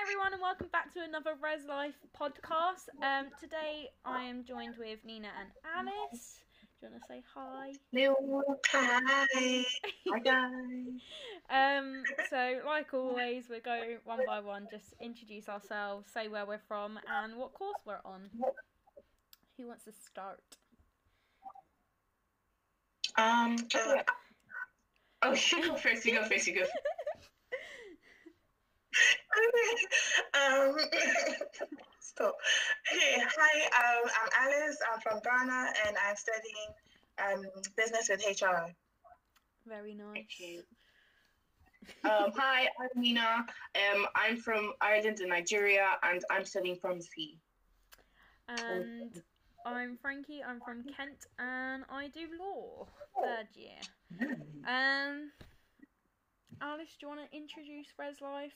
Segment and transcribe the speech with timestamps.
[0.00, 2.88] everyone, and welcome back to another Res Life podcast.
[3.02, 6.40] Um, today I am joined with Nina and Alice.
[6.80, 7.72] Do you want to say hi?
[7.92, 8.42] Hello.
[8.68, 9.64] Hi.
[10.08, 11.00] Hi guys.
[11.50, 14.66] Um, so like always, we go one by one.
[14.70, 18.30] Just introduce ourselves, say where we're from, and what course we're on.
[19.58, 20.40] Who wants to start?
[23.18, 23.56] Um.
[23.74, 24.02] uh,
[25.22, 26.06] oh, you go first.
[26.06, 26.46] You go first.
[26.46, 26.64] You go.
[30.34, 30.76] um.
[32.00, 32.34] Stop.
[32.92, 33.22] Okay.
[33.38, 34.02] Hi.
[34.02, 34.10] Um.
[34.22, 34.78] I'm Alice.
[34.92, 36.70] I'm from Ghana, and I'm studying
[37.18, 38.72] um business with HR.
[39.66, 40.24] Very nice.
[40.24, 40.60] Okay.
[42.04, 42.32] Um.
[42.36, 42.68] Hi.
[42.80, 43.46] I'm Nina.
[43.74, 44.06] Um.
[44.14, 47.38] I'm from Ireland and Nigeria, and I'm studying pharmacy.
[48.48, 49.22] And
[49.64, 50.42] I'm Frankie.
[50.46, 52.86] I'm from Kent, and I do law
[53.20, 53.78] third year.
[54.66, 55.30] Um,
[56.60, 58.52] Alice, do you want to introduce Res Life?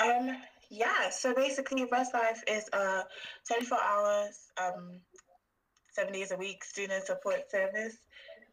[0.00, 0.36] Um,
[0.70, 3.04] yeah, so basically, Res Life is a
[3.48, 5.00] 24 hours, um,
[5.92, 7.96] seven days a week student support service.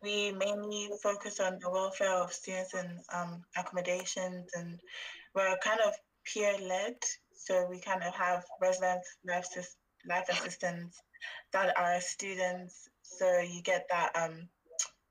[0.01, 4.79] We mainly focus on the welfare of students in um, accommodations, and
[5.33, 5.93] we're kind of
[6.25, 6.97] peer led.
[7.35, 9.47] So we kind of have resident life,
[10.07, 11.01] life assistants
[11.53, 12.89] that are students.
[13.03, 14.49] So you get that um,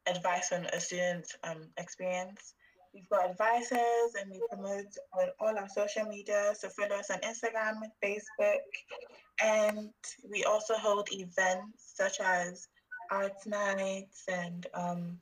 [0.07, 2.55] advice on a student um, experience.
[2.97, 6.55] We've got advisors and we promote on all our social media.
[6.59, 8.63] So follow us on Instagram, Facebook,
[9.45, 9.91] and
[10.31, 12.69] we also hold events such as
[13.11, 15.19] arts nights and um,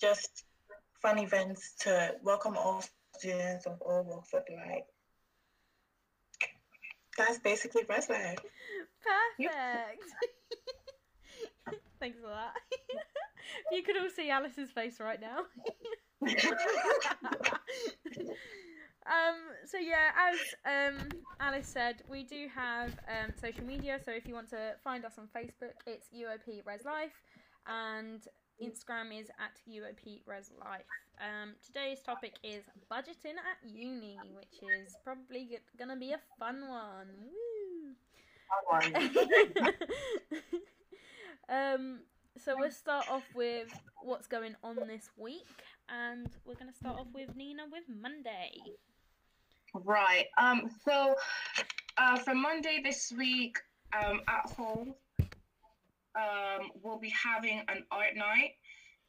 [0.00, 0.44] just
[1.02, 2.84] fun events to welcome all
[3.16, 4.84] students of all walks of life.
[7.16, 8.38] That's basically Breast Life.
[9.02, 10.04] Perfect.
[11.98, 12.54] Thanks for that.
[13.72, 15.38] you could all see Alice's face right now.
[16.22, 16.34] um,
[19.64, 21.08] so yeah, as um,
[21.40, 24.00] Alice said, we do have um, social media.
[24.04, 27.22] So if you want to find us on Facebook, it's UOP Res Life,
[27.66, 28.26] and
[28.62, 30.86] Instagram is at UOP Res Life.
[31.20, 36.68] Um, today's topic is budgeting at uni, which is probably g- gonna be a fun
[36.68, 37.08] one.
[37.22, 37.94] Woo!
[41.48, 42.00] um,
[42.36, 43.68] so we'll start off with
[44.02, 45.46] what's going on this week,
[45.88, 48.52] and we're going to start off with Nina with Monday.
[49.74, 50.26] Right.
[50.38, 50.70] Um.
[50.84, 51.14] So,
[51.98, 53.58] uh, for Monday this week,
[53.92, 54.94] um, at home,
[56.16, 58.52] um, we'll be having an art night,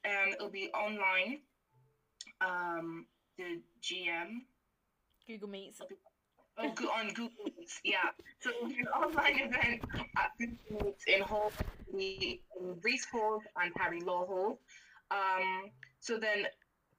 [0.03, 1.39] and it'll be online.
[2.41, 3.05] Um,
[3.37, 4.41] the GM.
[5.27, 5.81] Google Meets.
[6.57, 8.09] Oh, go- on Google Meets, yeah.
[8.41, 9.81] So it'll be an online event
[10.17, 11.51] at Google Meets in Hall,
[11.93, 14.59] the in Rees Hall and Harry Law Hall.
[15.11, 16.45] Um, so then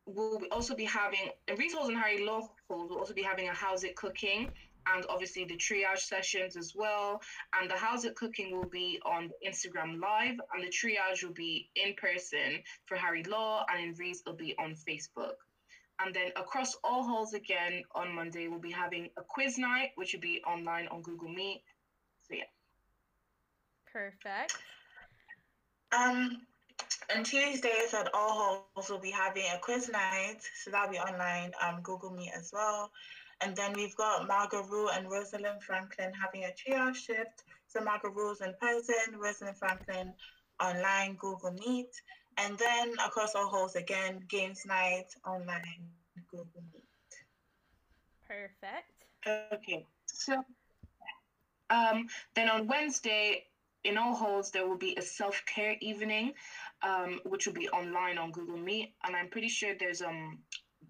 [0.06, 2.88] we'll also be having in Rees Halls and Harry Law Hall.
[2.88, 4.50] We'll also be having a How's It Cooking
[4.94, 7.20] and obviously the triage sessions as well.
[7.58, 11.70] And the How's It Cooking will be on Instagram Live, and the triage will be
[11.76, 15.34] in person for Harry Law, and in Rees it'll be on Facebook.
[16.02, 20.14] And then across all halls again on Monday, we'll be having a quiz night, which
[20.14, 21.62] will be online on Google Meet.
[22.22, 22.44] So yeah.
[23.92, 24.56] Perfect.
[25.92, 26.46] Um,
[27.14, 31.52] on Tuesdays at all halls we'll be having a quiz night, so that'll be online,
[31.60, 32.91] um, Google Meet as well.
[33.41, 37.44] And then we've got Margaret Rule and Rosalind Franklin having a triage shift.
[37.68, 40.12] So Margot Rule's in person, Rosalind Franklin
[40.62, 41.91] online, Google Meet.
[42.36, 45.88] And then across all halls again, games night, online,
[46.30, 46.84] Google Meet.
[48.26, 49.52] Perfect.
[49.52, 49.86] Okay.
[50.06, 50.44] So
[51.70, 53.44] um, then on Wednesday,
[53.84, 56.32] in all halls, there will be a self care evening,
[56.82, 58.94] um, which will be online on Google Meet.
[59.04, 60.38] And I'm pretty sure there's um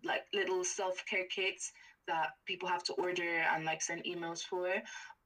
[0.04, 1.72] like little self care kits
[2.06, 4.68] that people have to order and like send emails for.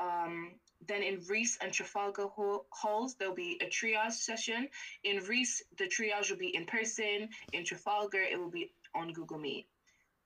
[0.00, 0.52] Um,
[0.86, 4.68] then in Rees and Trafalgar hall- halls, there'll be a triage session.
[5.02, 7.30] In Rees, the triage will be in person.
[7.52, 9.66] In Trafalgar, it will be on Google Meet.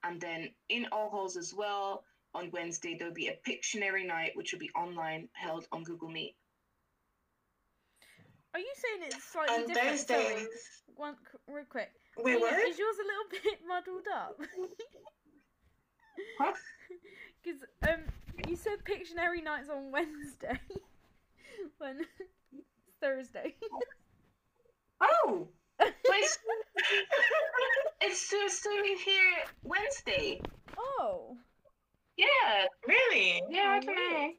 [0.02, 4.52] And then in all halls as well, on Wednesday, there'll be a Pictionary night, which
[4.52, 6.34] will be online, held on Google Meet.
[8.54, 9.90] Are you saying it's slightly On different?
[9.90, 10.48] those Sorry, days,
[10.96, 11.14] one
[11.46, 11.90] real quick.
[12.16, 12.52] wait, what?
[12.68, 14.38] Is yours a little bit muddled up?
[16.40, 16.52] Huh?
[17.44, 18.00] Because um,
[18.48, 20.58] you said Pictionary nights on Wednesday,
[21.78, 22.00] when
[23.00, 23.54] Thursday.
[25.00, 25.46] Oh,
[25.80, 26.38] it's,
[28.02, 28.72] it's still, still
[29.04, 29.22] here
[29.62, 30.40] Wednesday.
[30.76, 31.36] oh,
[32.16, 33.40] Yeah, Really?
[33.48, 34.30] yeah, I don't know.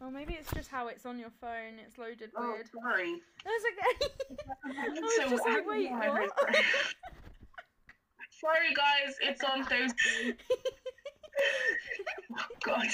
[0.00, 1.78] Well maybe it's just how it's on your phone.
[1.84, 2.68] It's loaded Oh, weird.
[2.82, 3.20] sorry.
[3.44, 4.12] That's okay.
[4.80, 6.30] I was So just like, wait, what?
[8.40, 10.34] Sorry, guys, it's on Thursday.
[12.38, 12.86] oh, God.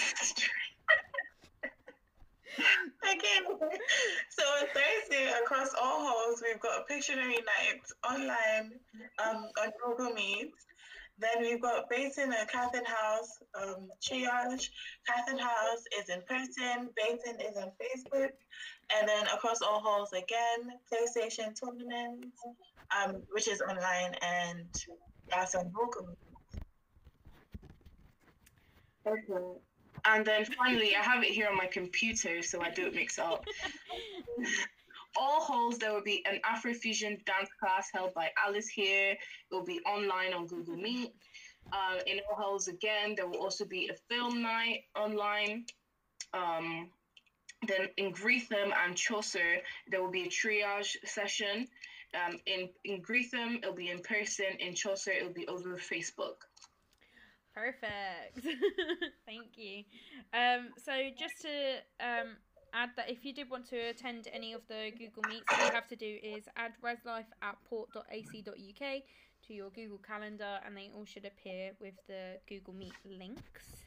[3.05, 3.39] okay.
[4.31, 8.73] So on Thursday, across all halls, we've got Pictionary night online
[9.23, 10.53] um, on Google Meet.
[11.19, 14.69] Then we've got Basin and Catherine House, um, Triage.
[15.07, 18.31] Catherine House is in person, Basin is on Facebook.
[18.99, 22.27] And then across all halls again, PlayStation tournament,
[22.97, 24.67] um, which is online, and
[25.31, 26.17] that's on Google
[29.07, 29.59] Okay.
[30.07, 33.45] And then finally, I have it here on my computer so I don't mix up.
[35.17, 39.13] all halls there will be an Afrofusion dance class held by Alice here.
[39.13, 41.15] It will be online on Google Meet.
[41.73, 45.65] Uh, in all halls again, there will also be a film night online.
[46.33, 46.91] Um,
[47.67, 49.57] then in Greetham and Chaucer,
[49.89, 51.69] there will be a triage session.
[52.15, 54.47] Um, in in Greetham, it'll be in person.
[54.59, 56.45] In Chaucer, it'll be over Facebook.
[57.55, 58.41] Perfect.
[59.27, 59.85] Thank you.
[60.33, 62.37] Um, so just to um,
[62.75, 65.73] add that if you did want to attend any of the Google Meets, all you
[65.73, 69.03] have to do is add reslife at port.ac.uk
[69.47, 73.85] to your Google Calendar, and they all should appear with the Google Meet links.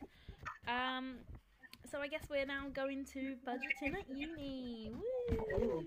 [0.67, 1.15] Um,
[1.89, 4.91] so I guess we're now going to budgeting at uni.
[5.59, 5.83] Woo!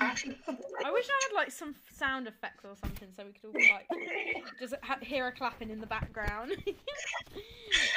[0.00, 0.36] Actually,
[0.84, 3.86] I wish I had like some sound effects or something so we could all like
[4.58, 6.52] just ha- hear a clapping in the background.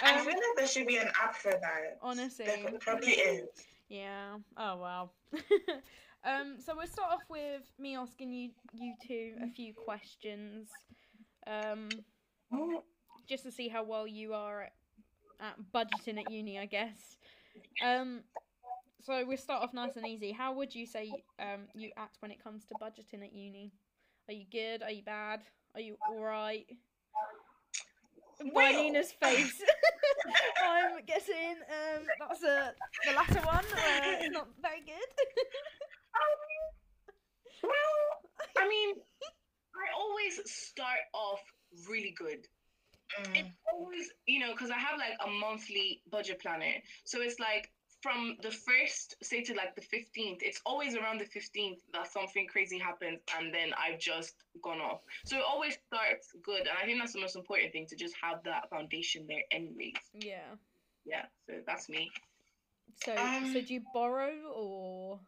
[0.03, 1.97] I Um, feel like there should be an app for that.
[2.01, 3.49] honestly, There probably is.
[3.89, 4.37] yeah.
[4.57, 5.09] Oh wow.
[6.23, 10.69] um, so we'll start off with me asking you you two a few questions,
[11.47, 11.89] um,
[13.27, 14.73] just to see how well you are at,
[15.39, 17.17] at budgeting at uni, I guess.
[17.83, 18.21] Um,
[19.01, 20.31] so we'll start off nice and easy.
[20.31, 23.73] How would you say um you act when it comes to budgeting at uni?
[24.29, 24.83] Are you good?
[24.83, 25.41] Are you bad?
[25.75, 26.65] Are you alright?
[28.53, 29.61] By Nina's face.
[30.67, 32.73] I'm guessing um that's a
[33.05, 33.65] the latter one.
[33.65, 35.09] Uh, it's not very good.
[37.63, 37.73] well,
[38.57, 38.95] I mean,
[39.75, 41.41] I always start off
[41.89, 42.47] really good.
[43.21, 43.37] Mm.
[43.37, 46.73] It's always, you know, because I have like a monthly budget planner.
[47.05, 47.71] So it's like
[48.01, 52.47] from the first, say to like the 15th, it's always around the 15th that something
[52.47, 55.01] crazy happens and then I've just gone off.
[55.25, 56.61] So it always starts good.
[56.61, 59.95] And I think that's the most important thing to just have that foundation there, anyways.
[60.13, 60.55] yeah.
[61.05, 62.11] Yeah, so that's me.
[63.03, 65.19] So Um, so do you borrow or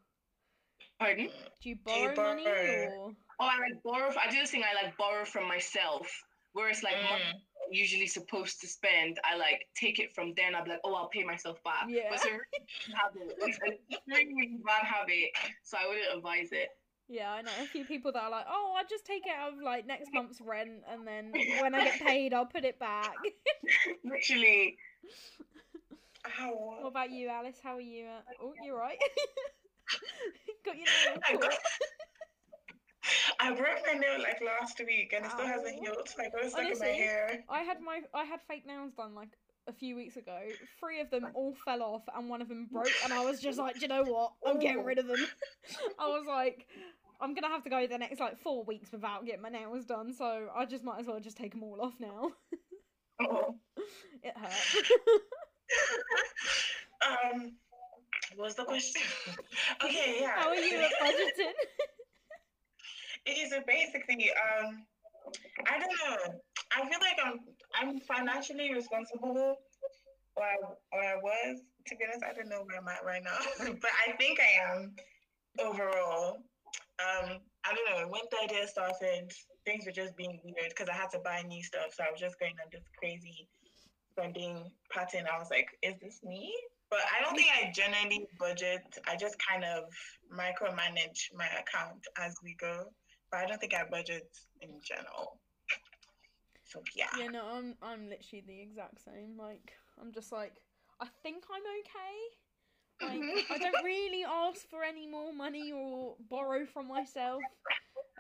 [1.00, 1.30] Pardon?
[1.62, 2.88] do you Do you borrow money borrow?
[2.92, 4.14] or Oh, I like borrow.
[4.20, 4.64] I do this thing.
[4.64, 6.24] I like borrow from myself.
[6.54, 7.12] Whereas like Mm.
[7.14, 10.56] I'm usually supposed to spend, I like take it from then.
[10.56, 11.86] I'm like, oh, I'll pay myself back.
[11.88, 12.10] Yeah.
[12.10, 12.48] But it's a really
[12.96, 13.38] bad habit.
[13.42, 13.72] It's a
[14.08, 15.30] really, really bad habit.
[15.64, 16.70] So I wouldn't advise it.
[17.12, 19.54] Yeah, I know a few people that are like, oh, I'll just take it out
[19.54, 23.16] of like next month's rent, and then when I get paid, I'll put it back.
[24.06, 24.78] Literally.
[26.22, 26.52] How?
[26.54, 27.58] what about you, Alice?
[27.64, 28.06] How are you?
[28.06, 28.22] Uh...
[28.44, 29.00] Oh, you're right.
[30.66, 31.50] Got your nail
[33.40, 33.68] I got- caught.
[33.68, 36.08] I broke my nail like last week and it still hasn't healed.
[36.08, 37.44] So I got stuck in my Honestly, hair.
[37.50, 39.30] I had my I had fake nails done like
[39.68, 40.40] a few weeks ago.
[40.80, 42.90] Three of them all fell off, and one of them broke.
[43.04, 44.34] And I was just like, Do you know what?
[44.46, 45.26] I'm getting rid of them.
[46.00, 46.68] I was like.
[47.22, 50.14] I'm gonna have to go the next like four weeks without getting my nails done,
[50.14, 52.32] so I just might as well just take them all off now.
[53.20, 53.56] Oh.
[54.24, 54.54] it hurt.
[57.36, 57.52] um,
[58.36, 59.02] what was the question?
[59.84, 60.32] okay, yeah.
[60.38, 61.52] How are you at budgeting?
[63.30, 64.84] Okay, so basically, um,
[65.68, 66.40] I don't know.
[66.76, 67.40] I feel like I'm
[67.76, 69.56] I'm financially responsible,
[70.36, 70.56] or I,
[70.92, 71.62] or I was.
[71.88, 73.38] To be honest, I don't know where I'm at right now,
[73.82, 74.96] but I think I am
[75.60, 76.38] overall.
[77.00, 78.08] Um, I don't know.
[78.08, 79.32] When the idea started,
[79.66, 82.20] things were just being weird because I had to buy new stuff, so I was
[82.20, 83.48] just going on this crazy
[84.12, 85.26] spending pattern.
[85.32, 86.54] I was like, "Is this me?"
[86.90, 88.82] But I don't think I generally budget.
[89.08, 89.84] I just kind of
[90.34, 92.90] micromanage my account as we go.
[93.32, 94.30] But I don't think I budget
[94.62, 95.38] in general.
[96.66, 97.08] So yeah.
[97.18, 99.38] Yeah, no, I'm I'm literally the exact same.
[99.38, 100.54] Like, I'm just like,
[101.00, 102.16] I think I'm okay.
[103.02, 107.42] Like, I don't really ask for any more money or borrow from myself.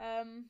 [0.01, 0.45] Um,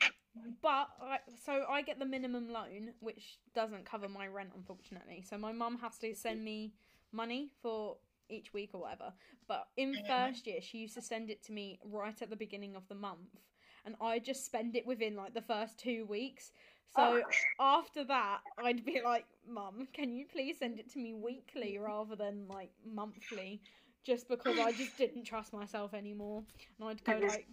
[0.61, 5.23] but I, so I get the minimum loan, which doesn't cover my rent, unfortunately.
[5.27, 6.73] So my mum has to send me
[7.11, 7.97] money for
[8.29, 9.13] each week or whatever.
[9.47, 10.05] But in Mhm.
[10.05, 12.95] first year, she used to send it to me right at the beginning of the
[12.95, 13.41] month,
[13.85, 16.51] and I just spend it within like the first two weeks.
[16.95, 17.21] So oh.
[17.59, 22.15] after that, I'd be like, Mum, can you please send it to me weekly rather
[22.15, 23.61] than like monthly?
[24.03, 26.43] Just because I just didn't trust myself anymore.
[26.79, 27.47] And I'd go like,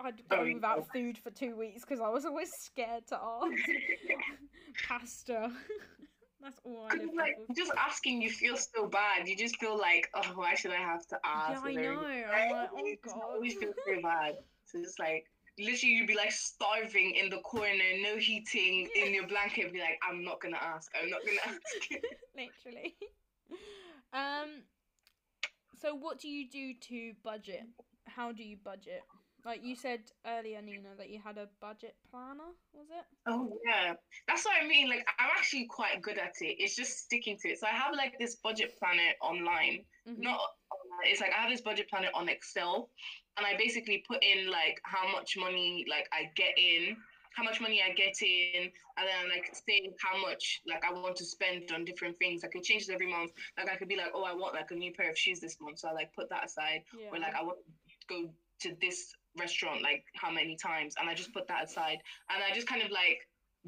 [0.00, 3.52] I'd go Oh, without food for two weeks because I was always scared to ask.
[4.88, 5.52] Pasta.
[6.42, 9.28] That's all I live like just asking you feel so bad.
[9.28, 11.62] You just feel like, oh, why should I have to ask?
[11.62, 12.04] Yeah, I know.
[12.34, 13.52] I'm like, oh You god.
[13.60, 14.34] feel so bad.
[14.74, 15.24] It's like
[15.58, 19.98] literally you'd be like starving in the corner, no heating in your blanket, be like,
[20.08, 20.90] I'm not gonna ask.
[21.00, 22.02] I'm not gonna ask.
[22.36, 22.96] Literally.
[24.12, 24.62] Um.
[25.80, 27.62] So, what do you do to budget?
[28.06, 29.02] How do you budget?
[29.44, 32.54] Like you said earlier, Nina, that you had a budget planner.
[32.72, 33.04] Was it?
[33.26, 33.94] Oh yeah,
[34.28, 34.88] that's what I mean.
[34.88, 36.56] Like I'm actually quite good at it.
[36.58, 37.58] It's just sticking to it.
[37.58, 39.84] So I have like this budget planner online.
[40.06, 40.18] Mhm.
[40.18, 40.38] Not
[40.70, 41.06] online.
[41.10, 42.90] It's like I have this budget planner on Excel,
[43.36, 46.96] and I basically put in like how much money like I get in,
[47.34, 51.16] how much money I get in, and then like saying how much like I want
[51.16, 52.44] to spend on different things.
[52.44, 53.32] I could change it every month.
[53.56, 55.56] Like I could be like, oh, I want like a new pair of shoes this
[55.60, 56.82] month, so I like put that aside.
[56.98, 57.08] Yeah.
[57.10, 58.28] Or like I want to go
[58.60, 61.98] to this restaurant like how many times and I just put that aside
[62.30, 63.26] and I just kind of like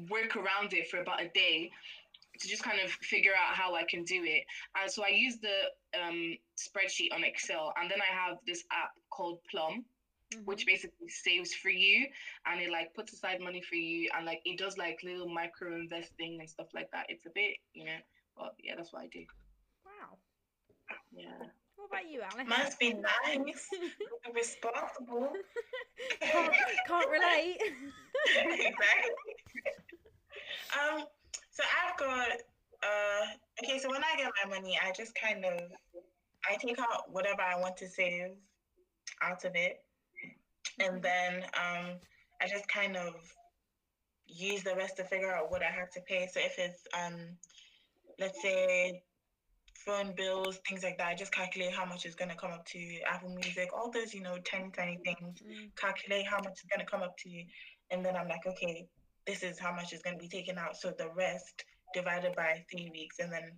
[0.09, 1.71] work around it for about a day
[2.39, 4.43] to just kind of figure out how I can do it.
[4.81, 8.91] And so I use the um, spreadsheet on Excel and then I have this app
[9.09, 9.85] called Plum
[10.33, 10.45] Mhm.
[10.45, 12.07] which basically saves for you
[12.47, 15.75] and it like puts aside money for you and like it does like little micro
[15.75, 17.05] investing and stuff like that.
[17.09, 17.97] It's a bit, you know,
[18.35, 19.23] but yeah, that's what I do.
[19.85, 20.17] Wow.
[21.15, 21.47] Yeah.
[21.75, 22.47] What about you, Alice?
[22.47, 23.69] Must be nice.
[24.33, 25.31] Responsible.
[26.21, 26.53] can't,
[26.87, 27.59] can't relate.
[28.35, 29.13] exactly.
[30.73, 31.05] Um,
[31.55, 32.29] so I've got
[32.83, 33.25] uh
[33.63, 35.61] okay, so when I get my money, I just kind of
[36.49, 38.31] I take out whatever I want to save
[39.21, 39.77] out of it.
[40.79, 41.99] And then um
[42.41, 43.15] I just kind of
[44.27, 46.27] use the rest to figure out what I have to pay.
[46.31, 47.15] So if it's um
[48.19, 49.01] let's say
[49.85, 52.99] phone bills, things like that, I just calculate how much is gonna come up to
[53.07, 56.85] Apple Music, all those, you know, tiny, tiny things Mm, calculate how much is going
[56.85, 57.45] to come up to you
[57.91, 58.87] and then i'm like okay
[59.27, 60.77] this is how much is going to be taken out.
[60.77, 61.63] So the rest
[61.93, 63.51] divided by three weeks and then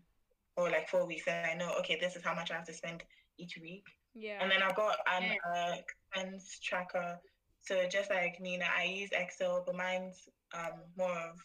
[0.55, 2.73] or like four weeks and i know okay this is how much i have to
[2.73, 3.03] spend
[3.37, 3.83] each week.
[4.15, 4.39] Yeah.
[4.41, 5.35] and then i've got an Mm.
[5.55, 7.19] uh, expense tracker.
[7.61, 11.37] So just like nina i use excel but mine's um, more of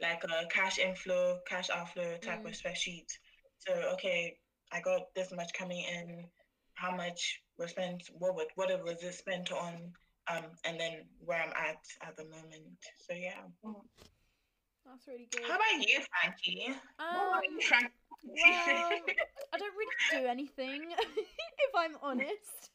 [0.00, 3.08] like a cash inflow cash outflow type of spreadsheet.
[3.58, 4.36] So okay
[4.72, 6.24] i got this much coming in.
[6.74, 8.02] How much was spent?
[8.18, 9.92] What would what was it spent on
[10.28, 12.78] um and then where i'm at at the moment.
[13.06, 13.42] So yeah.
[14.86, 15.42] That's really good.
[15.48, 16.66] how about you frankie?
[16.98, 17.92] Um, Frank-
[18.24, 18.36] well,
[19.52, 22.70] I don't really do anything, if I'm honest.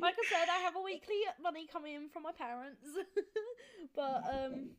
[0.00, 2.86] like I said, I have a weekly money coming in from my parents,
[3.94, 4.70] but um,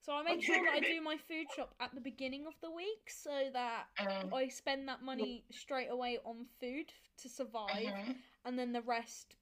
[0.00, 2.70] so I make sure that I do my food shop at the beginning of the
[2.70, 8.16] week so that um, I spend that money straight away on food to survive, mhm.
[8.44, 9.36] and then the rest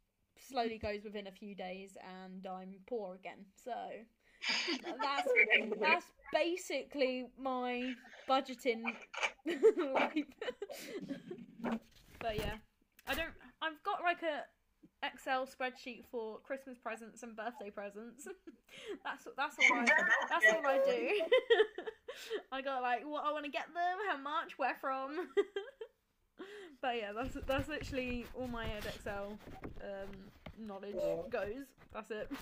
[0.48, 3.44] slowly goes within a few days, and I'm poor again.
[3.64, 3.72] So
[5.00, 5.28] that's
[5.80, 7.94] that's basically my
[8.28, 8.82] budgeting
[9.94, 10.24] life.
[12.20, 12.54] but yeah,
[13.06, 13.32] I don't.
[13.62, 14.44] I've got like a
[15.06, 18.26] Excel spreadsheet for Christmas presents and birthday presents.
[19.04, 19.84] that's that's all I
[20.28, 21.08] that's all I do.
[22.52, 25.28] I got like what I want to get them, how much, where from.
[26.85, 29.38] But yeah, that's that's literally all my Ed Excel
[29.81, 31.00] um, knowledge
[31.31, 31.67] goes.
[31.93, 32.31] That's it.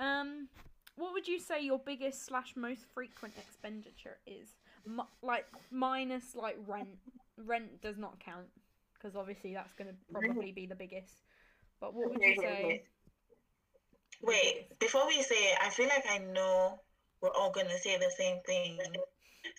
[0.00, 0.46] Um,
[0.94, 4.46] what would you say your biggest slash most frequent expenditure is?
[4.86, 7.00] M- like minus like rent.
[7.36, 8.46] Rent does not count
[8.94, 11.24] because obviously that's going to probably be the biggest.
[11.80, 12.84] But what would you say?
[14.22, 16.80] wait before we say it i feel like i know
[17.20, 18.76] we're all going to say the same thing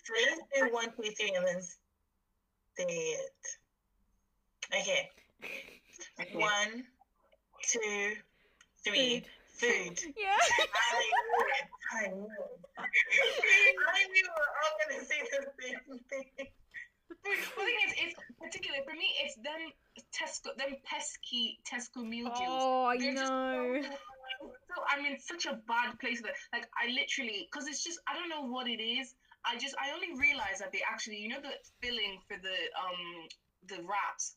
[0.04, 1.62] so let's do one two three and then
[2.76, 3.59] say it
[4.74, 5.10] okay
[6.20, 6.38] Okay.
[6.38, 6.84] one
[7.62, 8.16] two
[8.84, 9.24] three
[9.58, 9.98] food.
[10.16, 10.36] Yeah.
[10.40, 11.66] I knew it.
[11.92, 12.60] I knew it.
[12.78, 16.48] I knew we're all gonna say the same thing.
[17.10, 19.08] The thing is, it's particularly for me.
[19.24, 19.72] It's them
[20.14, 22.62] Tesco, them pesky Tesco meal deals.
[22.64, 23.82] Oh, I They're know.
[23.82, 27.98] So, so I'm in such a bad place that, like, I literally, because it's just,
[28.08, 29.14] I don't know what it is.
[29.44, 33.28] I just, I only realized that they actually, you know, the filling for the um
[33.68, 34.34] the wraps.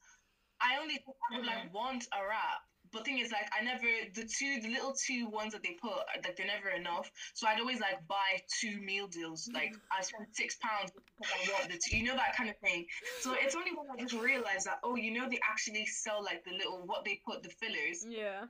[0.61, 0.99] I only
[1.31, 2.61] would like want a wrap.
[2.91, 5.97] But thing is, like, I never the two, the little two ones that they put,
[6.23, 7.09] like, they're never enough.
[7.33, 9.49] So I'd always like buy two meal deals.
[9.51, 12.57] Like, I spent six pounds because I want the two, you know, that kind of
[12.57, 12.85] thing.
[13.21, 16.43] So it's only when I just realized that, oh, you know, they actually sell like
[16.45, 18.45] the little what they put the fillers Yeah.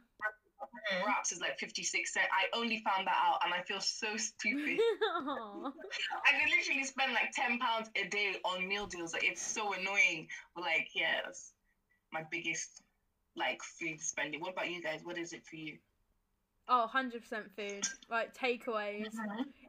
[0.94, 1.06] Mm.
[1.06, 2.28] wraps is like 56 cent.
[2.32, 4.80] I only found that out and I feel so stupid.
[5.14, 9.14] I can literally spend like 10 pounds a day on meal deals.
[9.14, 10.28] Like it's so annoying.
[10.56, 11.53] But like, that's
[12.14, 12.84] my biggest
[13.36, 14.40] like food spending.
[14.40, 15.02] What about you guys?
[15.04, 15.78] What is it for you?
[16.70, 17.20] Oh, 100%
[17.58, 17.84] food.
[18.10, 19.08] Like takeaways.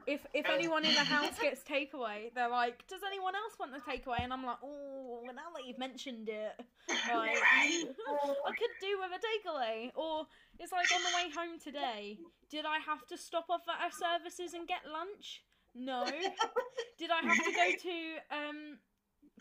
[0.07, 3.81] if if anyone in the house gets takeaway, they're like, "Does anyone else want the
[3.81, 6.53] takeaway?" And I'm like, "Oh, now that you've mentioned it,
[6.89, 10.27] like, I could do with a takeaway." Or
[10.61, 13.91] it's like on the way home today, did I have to stop off at our
[13.91, 15.43] services and get lunch?
[15.75, 16.05] No.
[16.99, 18.79] Did I have to go to um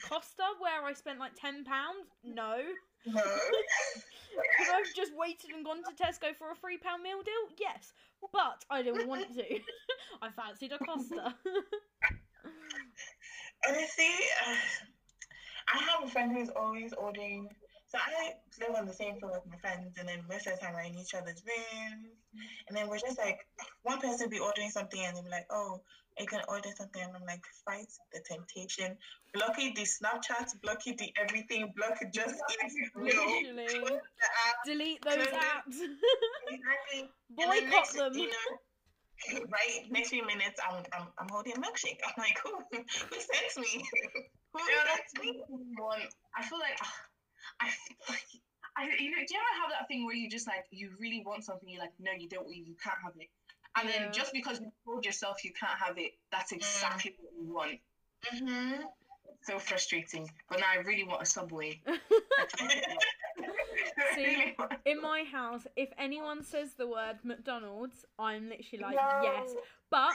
[0.01, 2.07] Costa where I spent like ten pounds?
[2.23, 2.57] No.
[3.05, 7.49] Could I have just waited and gone to Tesco for a three pound meal deal?
[7.59, 7.93] Yes,
[8.31, 9.43] but I didn't want to.
[10.21, 11.35] I fancied a Costa.
[13.67, 14.09] Honestly,
[14.45, 14.55] uh,
[15.73, 17.49] I have a friend who's always ordering.
[17.87, 20.59] So I live on the same floor with my friends, and then most of the
[20.65, 22.17] time we're in each other's rooms,
[22.67, 23.45] and then we're just like
[23.83, 25.83] one person be ordering something, and they're like, "Oh,
[26.19, 28.97] you can order something," and I'm like, "Fight the temptation,
[29.33, 33.65] block it, the Snapchat, block it, the everything, block it, just eat, Literally.
[33.65, 35.77] close the app, Delete those Close apps.
[36.47, 38.13] exactly." Boycott next, them.
[38.13, 39.89] You know, right?
[39.89, 41.99] Next few minutes, I'm I'm, I'm holding a milkshake.
[42.05, 43.83] I'm like, who who sent me?
[44.53, 45.41] who Yeah, sent me?
[45.77, 46.01] one.
[46.37, 46.95] I feel like ah,
[47.61, 47.69] I,
[48.77, 51.23] I, you know, do you ever have that thing where you just like you really
[51.25, 53.29] want something, you're like, no, you don't, you can't have it,
[53.77, 53.99] and Yeah.
[53.99, 57.79] then just because you told yourself you can't have it, that's exactly what you want.
[58.33, 58.81] Mm-hmm.
[59.41, 60.29] So frustrating.
[60.49, 61.81] But now I really want a subway.
[64.15, 69.19] See, In my house, if anyone says the word McDonald's, I'm literally like, No.
[69.23, 69.49] yes.
[69.89, 70.13] But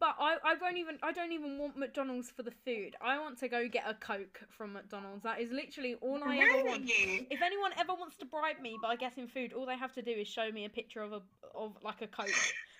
[0.00, 2.94] but I, I won't even I don't even want McDonald's for the food.
[3.00, 5.22] I want to go get a Coke from McDonald's.
[5.24, 6.82] That is literally all I ever want.
[6.86, 10.12] If anyone ever wants to bribe me by getting food, all they have to do
[10.12, 11.22] is show me a picture of a
[11.54, 12.28] of like a Coke.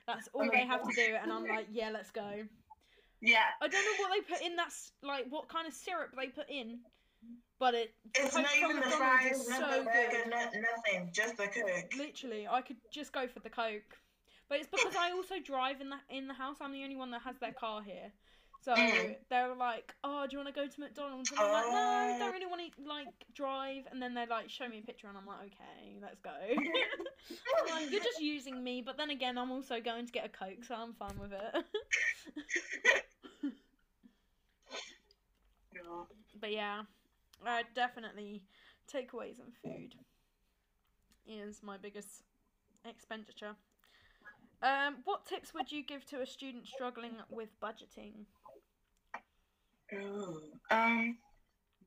[0.08, 2.26] That's oh all Oh they have to do, and I'm like, yeah, let's go.
[3.20, 3.52] yeah.
[3.62, 6.28] I don't know what they put in that s- like what kind of syrup they
[6.28, 6.80] put in,
[7.60, 10.30] but it It's not even the fries, so the burger, good.
[10.30, 11.92] not, nothing, just the Coke.
[11.96, 13.98] Literally, I could just go for the Coke.
[14.48, 16.56] But it's because I also drive in the in the house.
[16.60, 18.10] I'm the only one that has their car here.
[18.60, 19.14] So Mm.
[19.30, 22.12] they're like, "Oh, do you want to go to McDonald's?" And I'm like, "No, I
[22.14, 22.18] Oh.
[22.18, 25.16] don't really want to like drive." And then they like show me a picture, and
[25.16, 26.32] I'm like, "Okay, let's go."
[27.68, 30.64] Like, "You're just using me," but then again, I'm also going to get a Coke,
[30.66, 31.64] so I'm fine with it.
[35.74, 36.04] Yeah.
[36.40, 36.82] but yeah,
[37.46, 38.42] uh, definitely
[38.92, 39.94] takeaways and food
[41.26, 42.22] is my biggest
[42.84, 43.54] expenditure.
[44.62, 48.24] Um, what tips would you give to a student struggling with budgeting?
[49.94, 50.40] Ooh.
[50.70, 51.16] Um,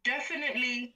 [0.03, 0.95] definitely.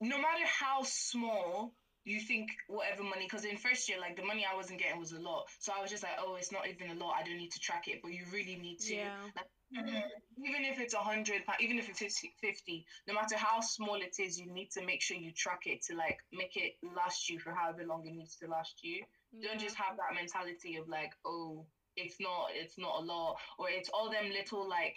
[0.00, 4.44] No matter how small you think whatever money, because in first year, like the money
[4.50, 6.90] I wasn't getting was a lot, so I was just like, oh, it's not even
[6.90, 7.14] a lot.
[7.16, 8.94] I don't need to track it, but you really need to.
[8.94, 9.30] Yeah.
[9.36, 10.02] Like, Mhm.
[10.44, 14.38] even if it's a hundred, even if it's 50, no matter how small it is,
[14.38, 17.54] you need to make sure you track it to like make it last you for
[17.54, 19.04] however long it needs to last you.
[19.40, 21.66] Don't just have that mentality of like, oh,
[21.96, 24.96] it's not, it's not a lot, or it's all them little like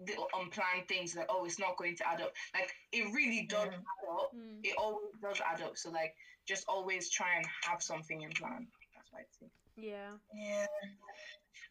[0.00, 2.32] the unplanned things like, oh, it's not going to add up.
[2.54, 3.74] Like it really does Mhm.
[3.74, 4.34] add up.
[4.34, 4.60] Mm.
[4.64, 5.76] It always does add up.
[5.76, 6.14] So like,
[6.46, 8.66] just always try and have something in plan.
[8.94, 9.50] That's what I'd say.
[9.76, 10.18] Yeah.
[10.34, 10.66] Yeah.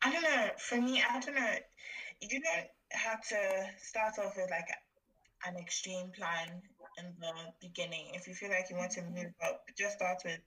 [0.01, 0.49] I don't know.
[0.57, 1.55] For me, I don't know.
[2.21, 4.67] You don't have to start off with like
[5.45, 6.61] an extreme plan
[6.97, 8.11] in the beginning.
[8.13, 10.39] If you feel like you want to move up, just start with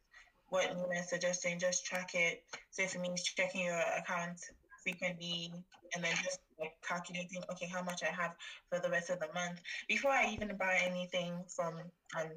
[0.49, 1.59] what Nina is suggesting.
[1.59, 2.45] Just track it.
[2.71, 4.41] So for me, it's checking your account
[4.83, 5.53] frequently
[5.95, 6.56] and then just like
[6.87, 8.35] calculating, okay, how much I have
[8.71, 9.61] for the rest of the month.
[9.89, 11.75] Before I even buy anything from
[12.19, 12.31] um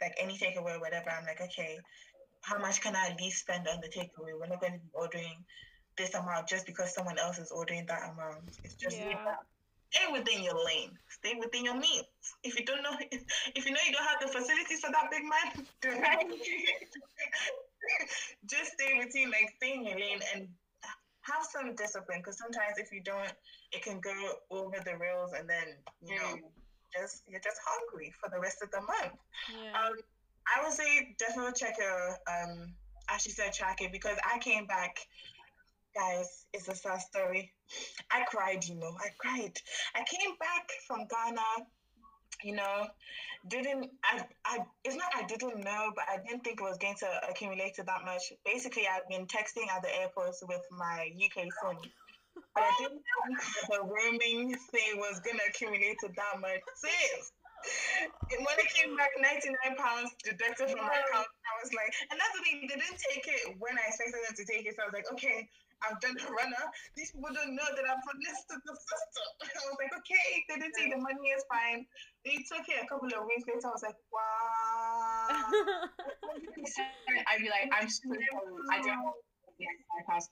[0.00, 1.78] like any takeaway or whatever, I'm like, okay,
[2.42, 4.38] how much can I at least spend on the takeaway?
[4.38, 5.44] We're not going to be ordering
[5.96, 8.44] this amount just because someone else is ordering that amount.
[8.64, 9.34] It's just Yeah.
[9.90, 10.98] stay within your lane.
[11.08, 12.04] Stay within your means.
[12.42, 12.96] If you don't know,
[13.54, 15.90] if you know you don't have the facilities for that big man, do
[18.50, 20.48] just stay within, like stay in your lane and
[21.26, 22.20] have some discipline.
[22.20, 23.32] Because sometimes if you don't,
[23.72, 24.14] it can go
[24.50, 26.34] over the rails, and then you know,
[26.94, 29.18] just you're just hungry for the rest of the month.
[29.52, 29.74] Yeah.
[29.74, 29.94] Um,
[30.46, 32.74] I would say definitely check your um.
[33.08, 34.98] As she said, track it because I came back,
[35.94, 36.46] guys.
[36.52, 37.52] It's a sad story.
[38.10, 38.96] I cried, you know.
[38.98, 39.56] I cried.
[39.94, 41.66] I came back from Ghana.
[42.44, 42.86] You know,
[43.48, 44.24] didn't I?
[44.44, 47.74] I it's not I didn't know, but I didn't think it was going to accumulate
[47.76, 48.32] to that much.
[48.44, 51.78] Basically, I've been texting at the airports with my UK phone.
[52.54, 56.60] But I didn't think the roaming thing was gonna accumulate to that much.
[56.76, 57.32] Sis,
[58.28, 62.20] when it came back, ninety nine pounds deducted from my account, I was like, and
[62.20, 64.76] that's the thing, they didn't take it when I expected them to take it.
[64.76, 65.48] So I was like, okay,
[65.84, 66.64] I've done runner.
[66.96, 69.28] These people don't know that I've to the system.
[69.44, 71.86] I was like, okay, they didn't take the money, it's fine.
[72.24, 73.68] They took it a couple of weeks later.
[73.68, 75.28] I was like, wow.
[77.28, 78.08] I'd be like, I'm so.
[78.72, 79.14] I don't
[80.08, 80.24] have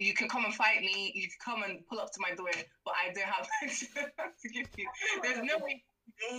[0.00, 1.12] you can come and fight me.
[1.14, 2.50] You can come and pull up to my door,
[2.84, 3.46] but I don't have
[4.42, 4.88] to give you.
[5.22, 5.84] There's no way.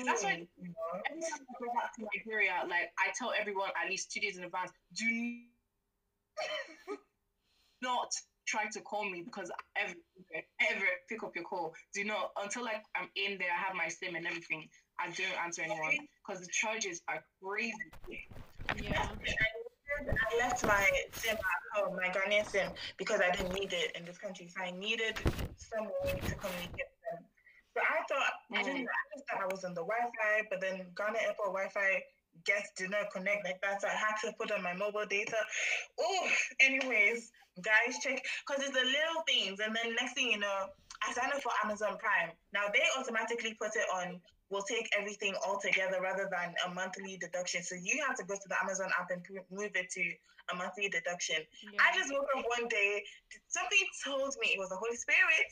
[0.06, 4.12] That's why every time I go back to Nigeria, like I tell everyone at least
[4.12, 5.06] two days in advance, do
[7.82, 8.12] not
[8.48, 9.94] try to call me because ever
[10.70, 11.74] ever pick up your call.
[11.94, 14.68] Do not until like I'm in there, I have my SIM and everything.
[15.00, 17.74] I don't answer anyone because the charges are crazy.
[18.82, 19.10] Yeah.
[20.02, 24.06] I left my SIM at home, my Ghanaian SIM, because I didn't need it in
[24.06, 24.48] this country.
[24.48, 25.20] So I needed
[25.58, 27.26] some way to communicate with them.
[27.76, 28.88] But I thought I didn't.
[28.88, 32.02] I just thought I was on the Wi-Fi, but then Ghana Airport Wi-Fi
[32.46, 35.38] guests did not connect like that, so I had to put on my mobile data.
[36.00, 40.68] Oh, anyways, guys, check because it's the little things, and then next thing you know,
[41.02, 42.32] I signed up for Amazon Prime.
[42.54, 44.20] Now they automatically put it on.
[44.50, 47.64] We'll take everything all together rather than a monthly deduction.
[47.64, 50.04] So you have to go to the Amazon app and move it to
[50.52, 51.40] a monthly deduction.
[51.64, 51.80] yeah.
[51.80, 53.04] I just woke up one day,
[53.48, 55.48] something told me it was the Holy Spirit.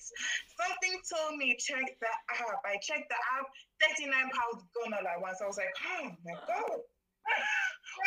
[0.60, 2.60] Something told me check the app.
[2.66, 3.48] I checked the app,
[3.96, 5.40] 39 pounds gone all at once.
[5.42, 6.84] I was like, oh my god.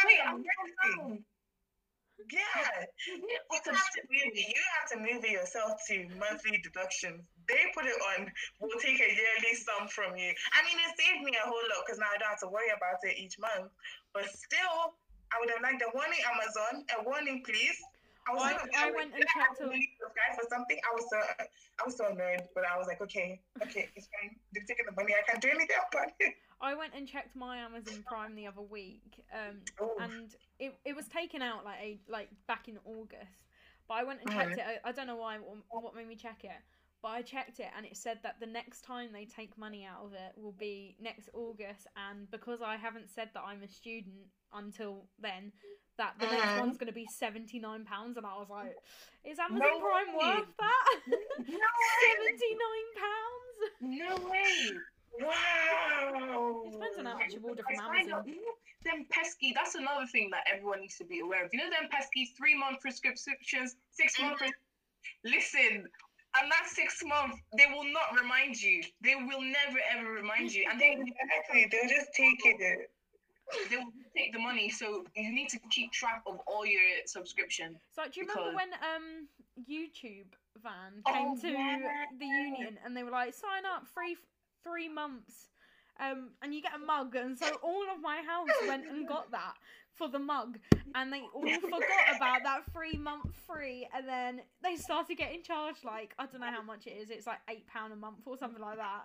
[0.05, 1.25] Wait, I'm.
[2.31, 2.87] Yeah.
[3.23, 3.39] You
[3.79, 7.23] have, to move it, you have to move it yourself to monthly deductions.
[7.49, 8.31] They put it on,
[8.61, 10.33] we'll take a yearly sum from you.
[10.55, 12.71] I mean, it saved me a whole lot because now I don't have to worry
[12.75, 13.71] about it each month.
[14.13, 14.95] But still,
[15.33, 17.79] I would have liked a warning, Amazon, a warning, please.
[18.29, 18.43] I was
[18.75, 19.67] I- I went and checked to
[20.11, 20.79] for something.
[20.79, 24.37] I was so, I was so annoyed, but I was like, okay, okay, it's fine.
[24.55, 25.15] They've taken the money.
[25.15, 26.35] I can't do anything about it.
[26.61, 29.95] I went and checked my Amazon Prime the other week, um, Oh.
[30.01, 33.47] and it, it was taken out like a, like back in August.
[33.89, 34.35] But I went and Mhm.
[34.37, 34.65] checked it.
[34.85, 36.63] I, I don't know why what made me check it,
[37.03, 40.05] but I checked it and it said that the next time they take money out
[40.05, 41.89] of it will be next August.
[41.97, 45.53] And because I haven't said that I'm a student until then,
[46.03, 46.59] that the next Mhm.
[46.61, 48.17] one's going to be seventy nine pounds.
[48.17, 48.75] And I was like,
[49.25, 50.35] is Amazon No Prime way.
[50.37, 51.01] worth that?
[51.39, 51.69] No
[52.03, 53.59] seventy nine pounds.
[53.81, 54.71] No way.
[55.21, 56.63] Wow.
[56.67, 57.95] It depends on how much you order I from.
[57.95, 58.35] Amazon.
[58.85, 59.53] Them pesky.
[59.55, 61.51] That's another thing that everyone needs to be aware of.
[61.53, 64.39] You know them pesky three month prescriptions, six month.
[64.39, 64.51] pres-
[65.25, 65.87] Listen,
[66.41, 68.83] and that six month, they will not remind you.
[69.03, 71.69] They will never ever remind you, and they Exactly.
[71.71, 72.91] They'll just take it.
[73.71, 74.69] They will take the money.
[74.71, 77.77] So you need to keep track of all your subscriptions.
[77.95, 79.29] So do you remember when um
[79.69, 81.79] YouTube van Oh, came to yeah.
[82.19, 84.17] the union and they were like sign up free
[84.65, 85.49] three months
[86.01, 89.31] um and you get a mug and so all of my house went and got
[89.31, 89.55] that
[89.95, 90.59] for the mug
[90.95, 95.85] and they all forgot about that three month free and then they started getting charged
[95.85, 98.39] like I don't know how much it is it's like eight pound a month or
[98.39, 99.03] something like that.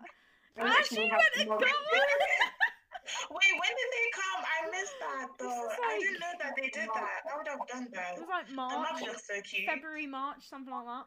[0.55, 1.69] And I she actually went and got one.
[3.31, 4.41] Wait, when did they come?
[4.43, 5.47] I missed that though.
[5.47, 7.19] This is I didn't know that they did that.
[7.31, 8.15] I would have done that.
[8.15, 9.65] It was like The mug March, looks so cute.
[9.67, 11.05] February, March, something like that.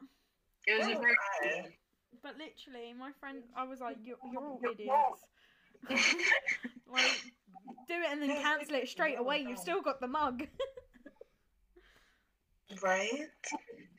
[0.67, 1.17] It was a Oh, very
[1.63, 1.73] God.
[2.23, 5.25] But literally, my friend, I was like, "You're, you're all idiots."
[6.93, 7.23] like,
[7.89, 9.39] do it and then cancel it straight away.
[9.47, 10.47] You've still got the mug.
[12.83, 13.27] Right?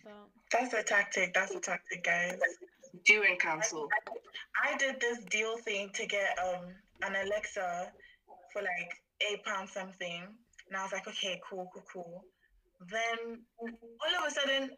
[0.03, 0.13] but,
[0.51, 1.33] That's a tactic.
[1.33, 2.39] That's a tactic, guys.
[3.05, 3.87] do and cancel.
[4.63, 6.65] I did this deal thing to get um
[7.03, 7.91] an Alexa
[8.53, 8.91] for like
[9.31, 10.27] eight pounds something.
[10.67, 12.25] And I was like, okay, cool, cool, cool.
[12.89, 14.71] Then all of a sudden,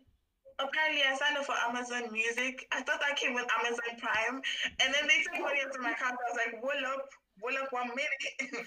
[0.60, 2.66] apparently I signed up for Amazon Music.
[2.72, 4.42] I thought that came with Amazon Prime.
[4.82, 6.18] And then they took money into my account.
[6.18, 7.08] I was like, hold up,
[7.42, 8.24] hold up one minute.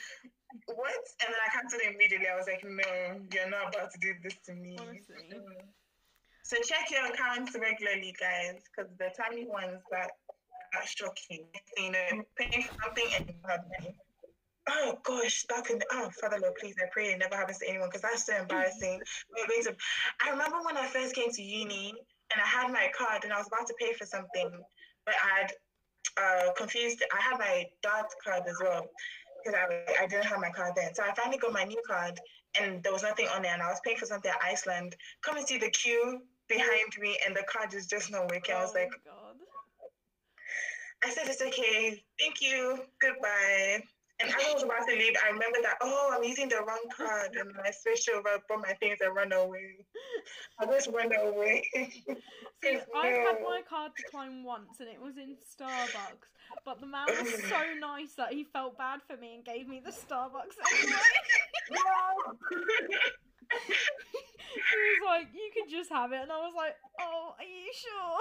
[0.72, 1.02] what?
[1.20, 2.28] And then I canceled it immediately.
[2.28, 4.78] I was like, no, you're not about to do this to me.
[4.80, 5.36] Honestly.
[6.46, 10.14] So check your accounts regularly, guys, because the tiny ones that
[10.74, 11.46] are shocking.
[11.76, 13.96] You know, paying for something and you have money.
[14.68, 17.88] Oh gosh, that can oh Father Lord, please I pray it never happens to anyone
[17.88, 19.00] because that's so embarrassing.
[19.37, 19.76] We're going to-
[20.24, 21.90] I remember when I first came to uni
[22.33, 24.50] and I had my card and I was about to pay for something,
[25.05, 25.52] but I had
[26.18, 27.05] uh, confused.
[27.12, 28.87] I had my dad's card as well
[29.44, 30.94] because I, I didn't have my card then.
[30.94, 32.18] So I finally got my new card
[32.61, 34.96] and there was nothing on there and I was paying for something at Iceland.
[35.22, 38.55] Come and see the queue behind me and the card is just not working.
[38.55, 39.25] I was oh like, God.
[41.04, 42.02] I said it's okay.
[42.18, 42.80] Thank you.
[43.00, 43.82] Goodbye.
[44.18, 46.80] And as I was about to leave, I remember that, oh, I'm using the wrong
[46.96, 47.37] card.
[47.38, 49.85] And I switched over, brought my things, and run away.
[50.59, 51.62] I just ran away.
[51.74, 56.32] See, I've had my card decline once, and it was in Starbucks.
[56.64, 59.82] But the man was so nice that he felt bad for me and gave me
[59.85, 60.96] the Starbucks anyway.
[61.68, 61.76] he
[64.56, 68.18] was like, "You can just have it," and I was like, "Oh, are you sure?"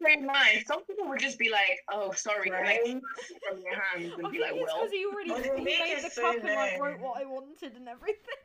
[0.00, 0.66] Very nice.
[0.66, 2.80] Some people would just be like, "Oh, sorry," Right?
[2.84, 3.02] like,
[3.46, 6.02] from your hands and I be think like, it's "Well." because he already he made
[6.02, 8.42] the so cup and like wrote what I wanted and everything.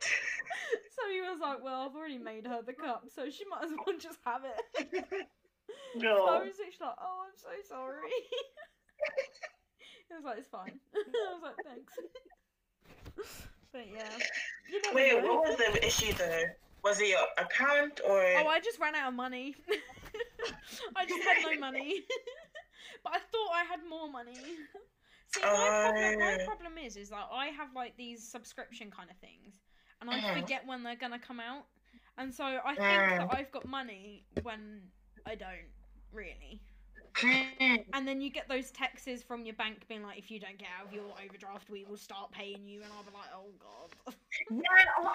[0.96, 3.70] so he was like, "Well, I've already made her the cup, so she might as
[3.70, 5.06] well just have it."
[5.96, 6.24] So I No.
[6.44, 8.00] was literally like, "Oh, I'm so sorry."
[10.10, 11.92] It was like, "It's fine." I was like, "Thanks."
[13.72, 14.10] but yeah,
[14.70, 15.32] you never Wait, know.
[15.32, 16.42] what was the issue though?
[16.82, 18.20] Was it your account or?
[18.36, 19.56] Oh, I just ran out of money.
[20.96, 22.00] I just had no money.
[23.04, 24.36] but I thought I had more money.
[25.28, 29.16] See, my, problem, my problem is, is that I have like these subscription kind of
[29.18, 29.60] things,
[30.00, 30.40] and I Mhm.
[30.40, 31.66] forget when they're gonna come out,
[32.18, 33.16] and so I think Mm.
[33.18, 34.90] that I've got money when
[35.26, 35.70] I don't
[36.12, 36.60] really.
[37.16, 37.76] Hmm.
[37.92, 40.68] And then you get those texts from your bank being like, if you don't get
[40.78, 44.14] out of your overdraft, we will start paying you, and I'll be like, oh god.
[44.50, 44.60] Yeah,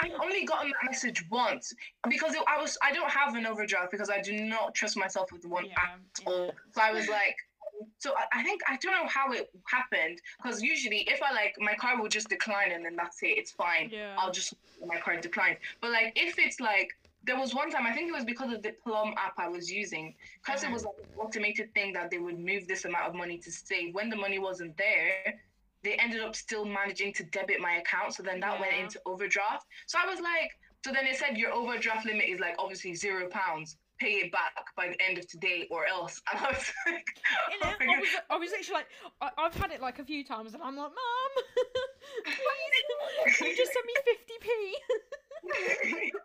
[0.02, 1.74] I only gotten that message once
[2.10, 5.32] because it, I was I don't have an overdraft because I do not trust myself
[5.32, 6.30] with one yeah, at yeah.
[6.30, 6.52] all.
[6.74, 7.36] So I was like,
[7.98, 11.56] so I, I think I don't know how it happened because usually if I like
[11.60, 13.90] my card will just decline and then that's it, it's fine.
[13.92, 14.16] Yeah.
[14.18, 14.54] I'll just
[14.86, 15.58] my card decline.
[15.82, 18.62] But like if it's like there was one time I think it was because of
[18.62, 20.74] the Plum app I was using because it mm.
[20.74, 23.94] was like an automated thing that they would move this amount of money to save.
[23.94, 25.36] When the money wasn't there,
[25.84, 28.14] they ended up still managing to debit my account.
[28.14, 29.68] So then that went into overdraft.
[29.88, 30.52] So I was like,
[30.84, 33.78] so then it said your overdraft limit is like obviously zero pounds.
[34.00, 36.22] Pay it back by the end of today or else.
[36.34, 37.06] And I was like,
[37.52, 38.88] it, oh I was, I was literally like,
[39.20, 40.96] I, I've had it like a few times, and I'm like, Mum,
[42.24, 44.72] please, can you just send me 50p?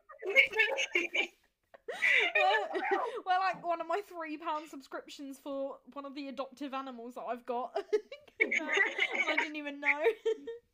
[2.34, 2.82] well,
[3.26, 7.22] well, like one of my three pound subscriptions for one of the adoptive animals that
[7.22, 7.72] I've got.
[8.42, 9.88] I didn't even know.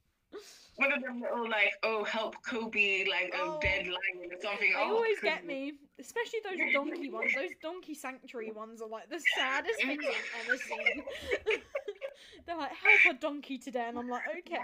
[0.77, 3.59] One of them little like, oh help Kobe, like a Oh.
[3.61, 4.73] dead lion or something.
[4.73, 7.33] They oh, always get me, especially those donkey ones.
[7.35, 11.03] Those donkey sanctuary ones are like the saddest things I've ever seen.
[12.47, 14.57] They're like, help a donkey today, and I'm like, okay.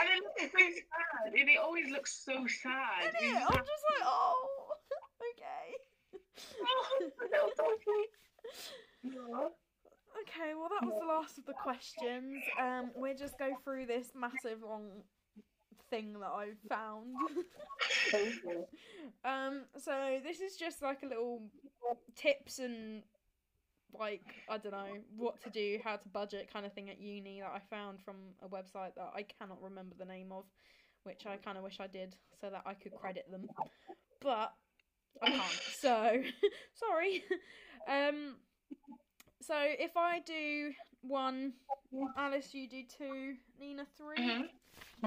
[0.00, 1.34] And it looks so sad.
[1.40, 3.08] And it always looks so sad.
[3.08, 3.42] Isn't it?
[3.42, 4.68] I'm just like, oh,
[5.32, 5.74] okay.
[6.62, 8.02] oh, a little donkey.
[9.02, 9.48] Yeah.
[10.22, 12.42] Okay, well that was the last of the questions.
[12.60, 15.02] Um, we'll just go through this massive long
[15.90, 17.14] thing that I've found.
[19.24, 21.42] um, so this is just like a little
[22.16, 23.02] tips and
[23.98, 27.40] like I don't know what to do, how to budget kind of thing at uni
[27.40, 30.44] that I found from a website that I cannot remember the name of,
[31.04, 33.46] which I kind of wish I did so that I could credit them,
[34.20, 34.52] but
[35.22, 35.60] I can't.
[35.78, 36.22] So
[36.74, 37.24] sorry.
[37.86, 38.36] Um,
[39.46, 41.52] so if I do one,
[42.16, 44.48] Alice, you do two, Nina 3 Mhm.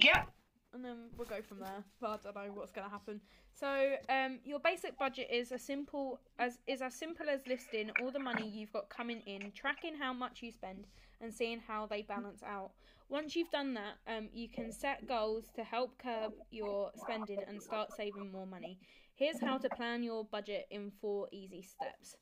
[0.01, 0.25] Yeah.
[0.73, 1.83] and then we'll go from there.
[1.99, 3.19] But I don't know what's going to happen.
[3.53, 8.11] So um, your basic budget is as simple as is as simple as listing all
[8.11, 10.85] the money you've got coming in, tracking how much you spend,
[11.21, 12.71] and seeing how they balance out.
[13.09, 17.63] Once you've done that, um, you can set goals to help curb your spending and
[17.63, 18.77] start saving more money.
[19.15, 22.15] Here's how to plan your budget in four easy steps.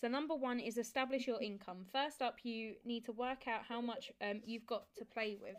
[0.00, 1.86] So number one is establish your income.
[1.92, 5.56] First up, you need to work out how much um, you've got to play with.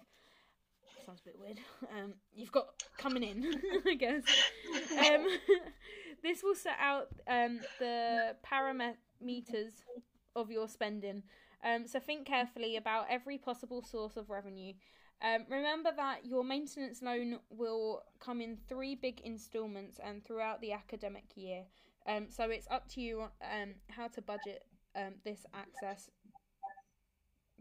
[1.05, 1.59] Sounds a bit weird.
[1.95, 3.53] Um, you've got coming in,
[3.85, 4.23] I guess.
[4.97, 5.27] Um,
[6.23, 9.73] this will set out um, the parameters
[10.35, 11.23] of your spending.
[11.63, 14.73] Um, so think carefully about every possible source of revenue.
[15.21, 20.73] Um, remember that your maintenance loan will come in three big installments and throughout the
[20.73, 21.63] academic year.
[22.07, 24.63] Um, so it's up to you um, how to budget
[24.95, 26.09] um, this access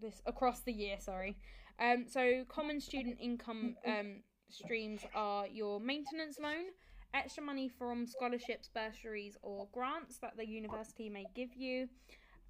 [0.01, 0.97] this across the year.
[0.99, 1.37] Sorry.
[1.79, 6.67] Um, so common student income um, streams are your maintenance loan,
[7.15, 11.89] extra money from scholarships, bursaries, or grants that the university may give you,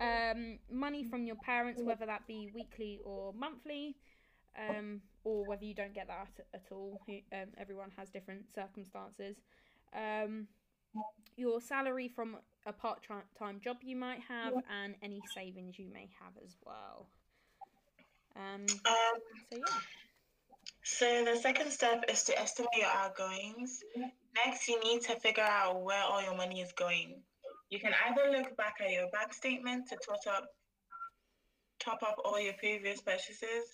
[0.00, 3.96] um, money from your parents, whether that be weekly or monthly,
[4.68, 7.00] um, or whether you don't get that at all.
[7.32, 9.36] Um, everyone has different circumstances.
[9.94, 10.48] Um,
[11.36, 13.06] your salary from a part
[13.38, 17.08] time job you might have, and any savings you may have as well.
[18.36, 19.80] Um, Um, so yeah.
[20.82, 23.82] so the second step is to estimate your outgoings.
[24.34, 27.22] Next, you need to figure out where all your money is going.
[27.70, 30.46] You can either look back at your bank statement to top up
[31.80, 33.66] top up all your previous purchases,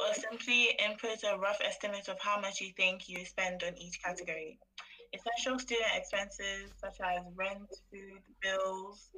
[0.00, 4.02] or simply input a rough estimate of how much you think you spend on each
[4.02, 4.58] category.
[5.14, 9.10] Essential student expenses such as rent, food, bills,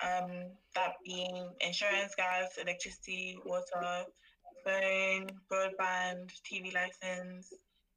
[0.00, 4.04] um, that being insurance, gas, electricity, water,
[4.64, 7.52] phone, broadband, TV license.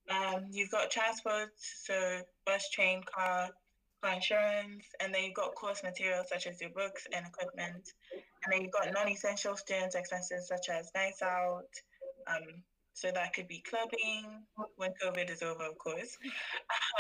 [0.10, 3.50] Um, you've got transport, so bus, train, car,
[4.02, 7.94] car insurance, and then you've got course materials such as your books and equipment.
[8.44, 11.70] And then you've got non-essential student expenses such as nights out.
[12.28, 12.64] Um,
[13.00, 14.26] so that could be clubbing
[14.76, 16.18] when COVID is over, of course.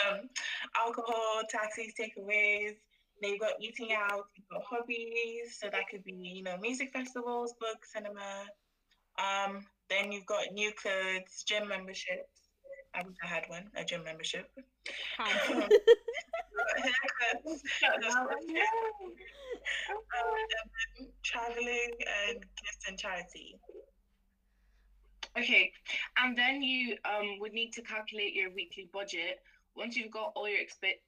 [0.08, 0.30] Um,
[0.78, 2.76] alcohol, taxis, takeaways.
[3.22, 5.58] Then you've got eating out, you've got hobbies.
[5.60, 8.46] So that could be, you know, music festivals, books, cinema.
[9.20, 12.48] Um, then you've got new clothes, gym memberships.
[12.96, 14.50] I wish I had one, a gym membership.
[15.18, 15.26] How?
[15.54, 15.68] um,
[21.24, 21.92] traveling
[22.30, 23.60] and gifts and charity.
[25.38, 25.72] Okay,
[26.18, 29.40] and then you um would need to calculate your weekly budget.
[29.76, 31.02] Once you've got all your expe-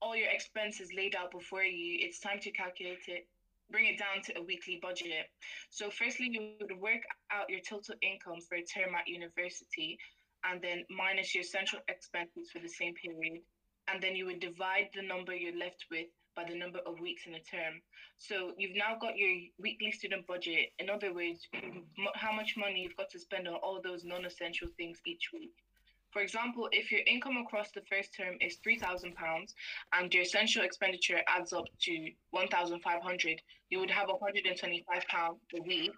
[0.00, 3.26] all your expenses laid out before you, it's time to calculate it,
[3.70, 5.26] bring it down to a weekly budget.
[5.70, 9.98] So firstly, you would work out your total income for a term at university,
[10.44, 13.42] and then minus your central expenses for the same period,
[13.88, 16.06] and then you would divide the number you're left with
[16.36, 17.80] by the number of weeks in a term.
[18.18, 20.72] So you've now got your weekly student budget.
[20.78, 21.46] In other words,
[22.14, 25.52] how much money you've got to spend on all those non-essential things each week.
[26.12, 29.52] For example, if your income across the first term is three thousand pounds
[29.92, 34.20] and your essential expenditure adds up to one thousand five hundred, you would have one
[34.22, 35.92] hundred and twenty-five pounds a week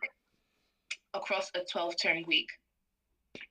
[1.12, 2.48] across a twelve-term week.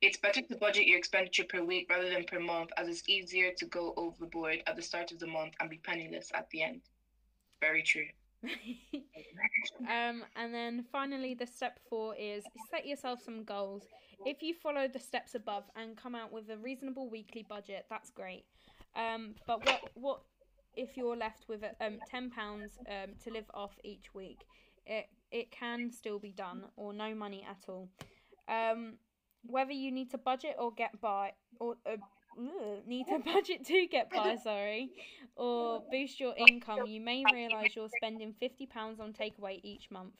[0.02, 3.52] It's better to budget your expenditure per week rather than per month, as it's easier
[3.58, 6.82] to go overboard at the start of the month and be penniless at the end.
[7.62, 8.06] Very true.
[9.90, 13.84] um, and then finally, the step four is set yourself some goals.
[14.26, 18.10] If you follow the steps above and come out with a reasonable weekly budget, that's
[18.10, 18.46] great.
[18.96, 20.22] Um, but what what
[20.76, 24.46] if you're left with um, ten pounds um, to live off each week?
[24.86, 27.90] It it can still be done, or no money at all.
[28.48, 28.94] Um,
[29.48, 31.98] whether you need to budget or get by, or uh,
[32.86, 34.90] need to budget to get by, sorry,
[35.36, 40.14] or boost your income, you may realise you're spending fifty pounds on takeaway each month.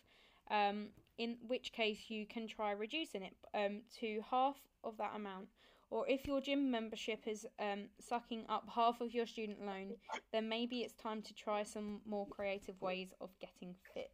[0.52, 5.48] Um, in which case you can try reducing it um, to half of that amount.
[5.92, 9.94] Or if your gym membership is um, sucking up half of your student loan,
[10.34, 14.12] then maybe it's time to try some more creative ways of getting fit.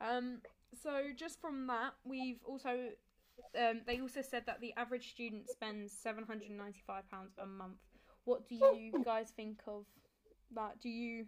[0.00, 0.38] Um,
[0.82, 2.90] so just from that, we've also
[3.58, 7.32] um, they also said that the average student spends seven hundred and ninety five pounds
[7.38, 7.78] a month.
[8.24, 9.84] What do you guys think of
[10.54, 10.80] that?
[10.80, 11.26] Do you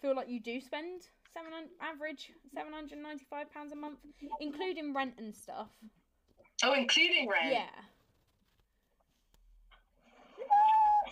[0.00, 1.02] feel like you do spend
[1.32, 3.98] seven average seven hundred ninety five pounds a month,
[4.40, 5.68] including rent and stuff?
[6.64, 7.52] Oh, including rent.
[7.52, 7.66] Yeah.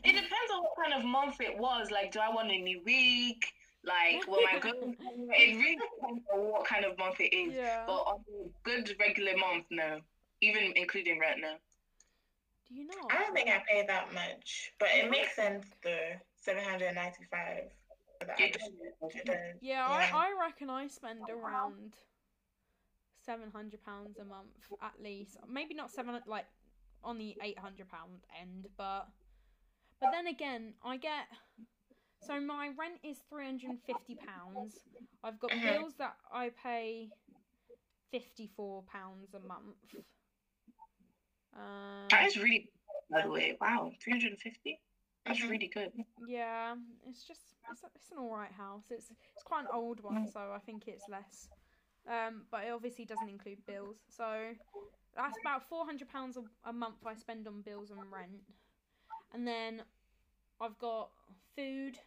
[0.04, 1.90] It depends on what kind of month it was.
[1.90, 3.54] Like, do I want a new week?
[3.84, 4.74] Like, will my good?
[4.74, 7.54] it really depends on what kind of month it is.
[7.54, 7.84] Yeah.
[7.86, 10.00] But on a good regular month, no.
[10.40, 11.54] Even including rent, now.
[12.68, 13.08] Do you know?
[13.10, 16.10] I don't think I pay that much, but it makes sense though.
[16.36, 17.64] Seven hundred ninety-five
[18.18, 18.52] for the It average.
[19.00, 19.14] does.
[19.14, 19.36] It does.
[19.60, 20.06] Yeah, Yeah.
[20.12, 21.94] I, I reckon I spend around
[23.24, 24.48] seven hundred pounds a month
[24.82, 25.38] at least.
[25.48, 26.46] Maybe not seven like
[27.02, 29.08] on the eight hundred pound end, but
[30.00, 31.26] but then again, I get
[32.26, 34.80] so my rent is three hundred and fifty pounds.
[35.22, 35.62] I've got Mhm.
[35.62, 37.10] bills that I pay
[38.10, 39.76] fifty four pounds a month.
[41.56, 42.68] Um, That is really,
[43.10, 43.56] by the way.
[43.60, 44.80] Wow, 350?
[45.26, 45.50] That's Mhm.
[45.50, 45.92] really good.
[46.26, 46.76] Yeah,
[47.08, 48.90] it's just it's, it's an alright house.
[48.90, 51.48] It's it's quite an old one, so I think it's less.
[52.06, 54.54] Um, but it obviously doesn't include bills, so
[55.16, 58.42] that's about four hundred pounds a month I spend on bills and rent,
[59.32, 59.82] and then
[60.60, 61.10] I've got
[61.56, 61.98] food,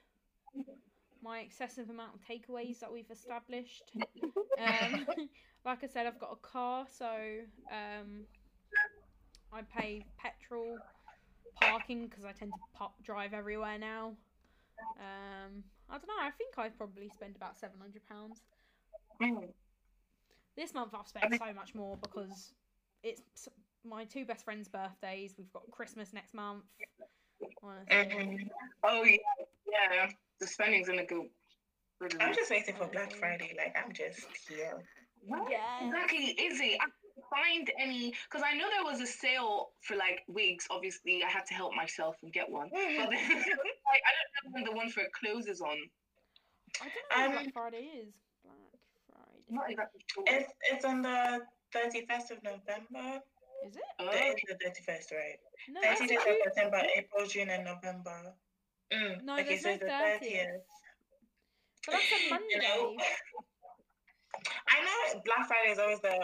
[1.21, 3.91] my excessive amount of takeaways that we've established.
[4.59, 5.05] Um,
[5.65, 7.05] like I said, I've got a car, so
[7.71, 8.25] um,
[9.53, 10.77] I pay petrol,
[11.61, 14.13] parking because I tend to pop, drive everywhere now.
[14.99, 16.13] Um, I don't know.
[16.21, 18.41] I think I probably spend about seven hundred pounds
[19.21, 19.47] Mm.
[20.55, 20.93] this month.
[20.93, 22.53] I've spent so much more because
[23.01, 23.49] it's
[23.83, 25.33] my two best friends' birthdays.
[25.37, 26.65] We've got Christmas next month.
[27.63, 27.95] Honestly.
[27.95, 28.49] Mhm.
[28.83, 29.17] Oh, yeah.
[29.71, 30.11] Yeah.
[30.39, 31.25] The spending's going to go.
[31.97, 33.55] through I'm just waiting for Black Friday.
[33.57, 34.83] Like I'm just here.
[35.23, 35.87] Yeah.
[35.87, 36.77] Exactly, is it?
[36.79, 40.65] I couldn't find any because I know there was a sale for like wigs.
[40.69, 42.69] Obviously, I had to help myself and get one.
[42.71, 45.77] But then, like, I don't know when the one for clothes is on.
[46.81, 48.13] I don't know what Um, Black Friday is.
[48.43, 49.73] Black Not Friday.
[49.73, 50.23] exactly sure.
[50.27, 51.41] It's it's on the
[51.73, 53.21] thirty first of November.
[53.65, 53.83] Is it?
[53.99, 55.39] Oh, The- It's the thirty first, right?
[55.69, 56.37] No, Thirty days of June.
[56.43, 58.33] September, April, June, and November.
[58.93, 59.23] Mm.
[59.23, 60.19] No, okay, there's so no it's the 30th.
[60.19, 60.61] thirtieth.
[61.85, 62.59] But that's a You Monday.
[62.61, 62.95] know,
[64.69, 66.15] I know Black Friday is always the.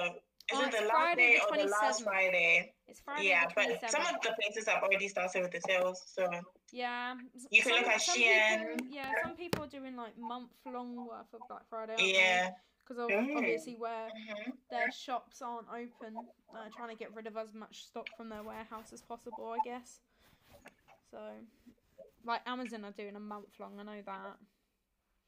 [0.51, 2.73] Is Oh, it the last Friday day or the last Friday?
[2.87, 3.27] It's Friday.
[3.29, 6.27] yeah, but some of the places have already started with the sales, so
[6.71, 7.15] Yeah.
[7.49, 8.59] You can look at Shein.
[8.59, 11.95] People, yeah, some people are doing like month long worth of Black Friday.
[12.13, 12.49] yeah.
[12.83, 13.37] Because Mm.
[13.37, 17.85] obviously where hmm their shops aren't open, uh, trying to get rid of as much
[17.85, 19.99] stock from their warehouse as possible, I guess.
[21.11, 21.19] So,
[22.25, 23.79] like Amazon are doing a month long.
[23.79, 24.37] I know that.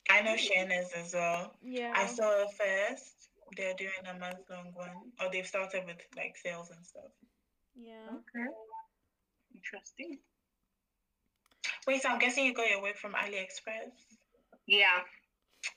[0.10, 1.54] I know Shein is as well.
[1.64, 1.94] Yeah.
[1.96, 3.30] I saw it first.
[3.56, 4.92] They're doing a month long one,
[5.22, 7.12] or they've started with like sales and stuff.
[7.76, 8.10] Yeah.
[8.10, 8.50] Okay.
[9.54, 10.20] Interesting.
[11.88, 13.92] Wait, so I'm guessing you got your work from AliExpress.
[14.66, 15.00] Yeah.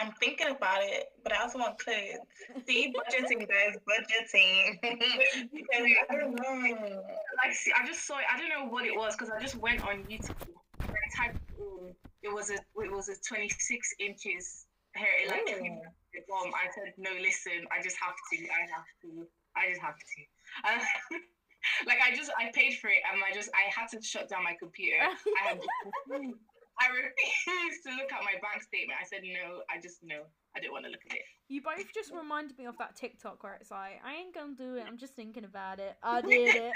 [0.01, 2.19] I'm thinking about it, but I also want clothes.
[2.67, 4.79] See, budgeting, guys, budgeting.
[5.53, 7.03] Because I don't know.
[7.43, 8.25] Like, see, I just saw it.
[8.33, 10.37] I don't know what it was because I just went on YouTube
[10.81, 11.39] and I typed.
[11.61, 11.91] Oh,
[12.23, 15.81] it was a it was a 26 inches hair electric Ooh.
[16.29, 16.53] Bomb.
[16.55, 17.11] I said no.
[17.21, 18.37] Listen, I just have to.
[18.49, 19.27] I have to.
[19.57, 20.21] I just have to.
[20.65, 20.79] Uh,
[21.13, 21.23] and,
[21.91, 24.45] like I just I paid for it and I just I had to shut down
[24.45, 25.03] my computer.
[25.03, 25.61] I had
[26.81, 28.99] I refused to look at my bank statement.
[29.01, 29.63] I said no.
[29.67, 30.23] I just no.
[30.55, 31.23] I didn't want to look at it.
[31.49, 34.77] You both just reminded me of that TikTok where it's like, I ain't gonna do
[34.77, 34.85] it.
[34.87, 35.97] I'm just thinking about it.
[36.03, 36.73] I did it.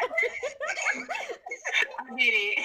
[2.00, 2.58] I did it.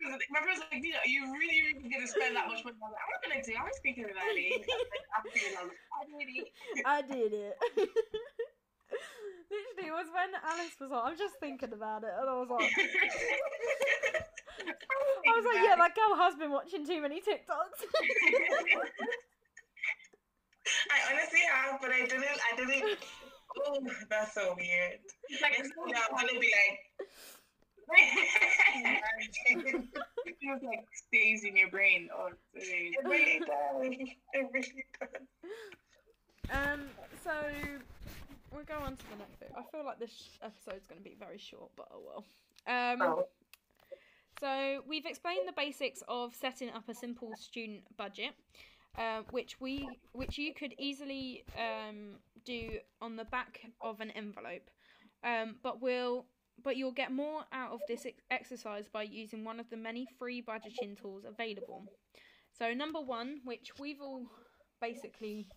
[0.00, 2.76] My friend's like, Dina, you really, really gonna spend that much money?
[2.80, 3.60] I was like, I'm not gonna do it.
[3.60, 4.64] I was thinking about it.
[4.64, 6.48] I was thinking, I was like, I did it.
[6.86, 7.54] I did it.
[9.50, 12.48] Literally, it was when Alice was like, I'm just thinking about it, and I was
[12.48, 12.70] like,
[15.26, 17.84] I was like, yeah, that girl has been watching too many TikToks.
[20.90, 22.24] I honestly have, but I didn't.
[22.24, 22.98] I didn't.
[23.66, 23.78] Oh,
[24.08, 25.00] that's so weird.
[25.42, 26.78] like, Next thing I'm gonna be like,
[27.96, 29.84] it
[30.40, 32.08] feels like stays in your brain.
[32.14, 34.08] Oh, it really does.
[34.32, 35.22] It really does.
[36.52, 36.82] um,
[37.24, 37.32] so
[38.52, 39.50] we'll go on to the next bit.
[39.56, 42.24] I feel like this episode's going to be very short, but oh well.
[42.66, 43.26] Um, Oh.
[44.40, 48.30] So we've explained the basics of setting up a simple student budget,
[48.96, 52.12] uh, which we which you could easily um,
[52.46, 54.70] do on the back of an envelope,
[55.24, 56.24] um, but will
[56.62, 60.06] but you'll get more out of this ex- exercise by using one of the many
[60.18, 61.84] free budgeting tools available.
[62.52, 64.26] So number one, which we've all
[64.80, 65.48] basically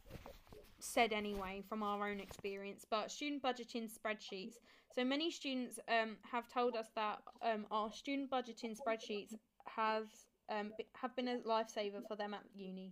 [0.80, 4.56] said anyway from our own experience, but student budgeting spreadsheets.
[4.94, 9.34] So many students um, have told us that um, our student budgeting spreadsheets
[9.66, 10.08] have
[10.50, 12.92] um, have been a lifesaver for them at uni.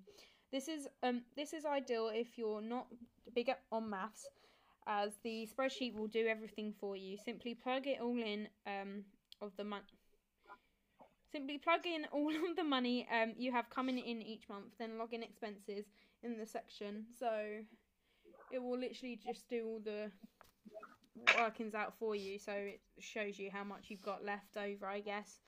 [0.51, 2.87] This is um, this is ideal if you're not
[3.35, 4.27] big on maths,
[4.91, 7.17] as the spreadsheet will do everything for you.
[7.17, 9.05] Simply plug it all in um,
[9.41, 9.85] of the month.
[11.31, 14.97] Simply plug in all of the money um, you have coming in each month, then
[14.97, 15.85] log in expenses
[16.23, 17.05] in the section.
[17.17, 17.29] So
[18.51, 20.11] it will literally just do all the
[21.39, 22.37] workings out for you.
[22.37, 25.39] So it shows you how much you've got left over, I guess,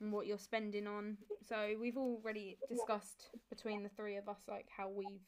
[0.00, 1.16] and what you're spending on.
[1.48, 5.22] So we've already discussed between the three of us like how we've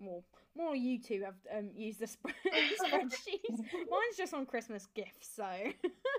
[0.00, 0.22] more
[0.56, 2.34] more you two have um, used the spread-
[2.84, 3.48] spreadsheets.
[3.72, 5.46] Mine's just on Christmas gifts, so.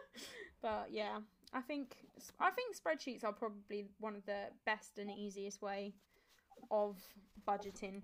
[0.62, 1.20] but yeah,
[1.54, 1.96] I think
[2.40, 5.94] I think spreadsheets are probably one of the best and easiest way
[6.70, 6.98] of
[7.48, 8.02] budgeting.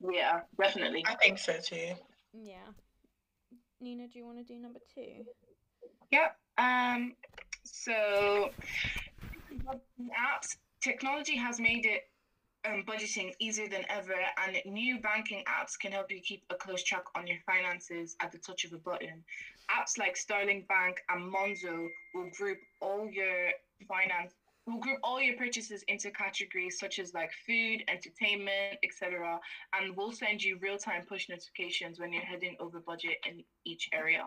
[0.00, 1.04] Yeah, definitely.
[1.06, 1.92] I think so too.
[2.32, 2.56] Yeah.
[3.80, 5.24] Nina, do you want to do number two?
[6.10, 6.36] Yep.
[6.58, 7.14] Um.
[7.64, 8.50] So,
[10.16, 12.09] apps technology has made it
[12.66, 14.14] um, budgeting easier than ever,
[14.46, 18.32] and new banking apps can help you keep a close track on your finances at
[18.32, 19.24] the touch of a button.
[19.70, 23.50] Apps like Starling Bank and Monzo will group all your
[23.88, 24.34] finance
[24.66, 29.40] will group all your purchases into categories such as like food, entertainment, etc.,
[29.74, 34.24] and will send you real-time push notifications when you're heading over budget in each area.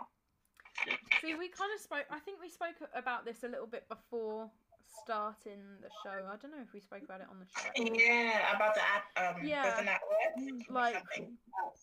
[1.22, 2.06] See, we kind of spoke.
[2.10, 4.50] I think we spoke about this a little bit before
[5.04, 6.26] starting the show.
[6.28, 7.94] I don't know if we spoke about it on the show.
[8.00, 9.36] Yeah, about the app.
[9.38, 9.82] Um, Yeah.
[9.84, 10.02] that?
[10.70, 11.04] Like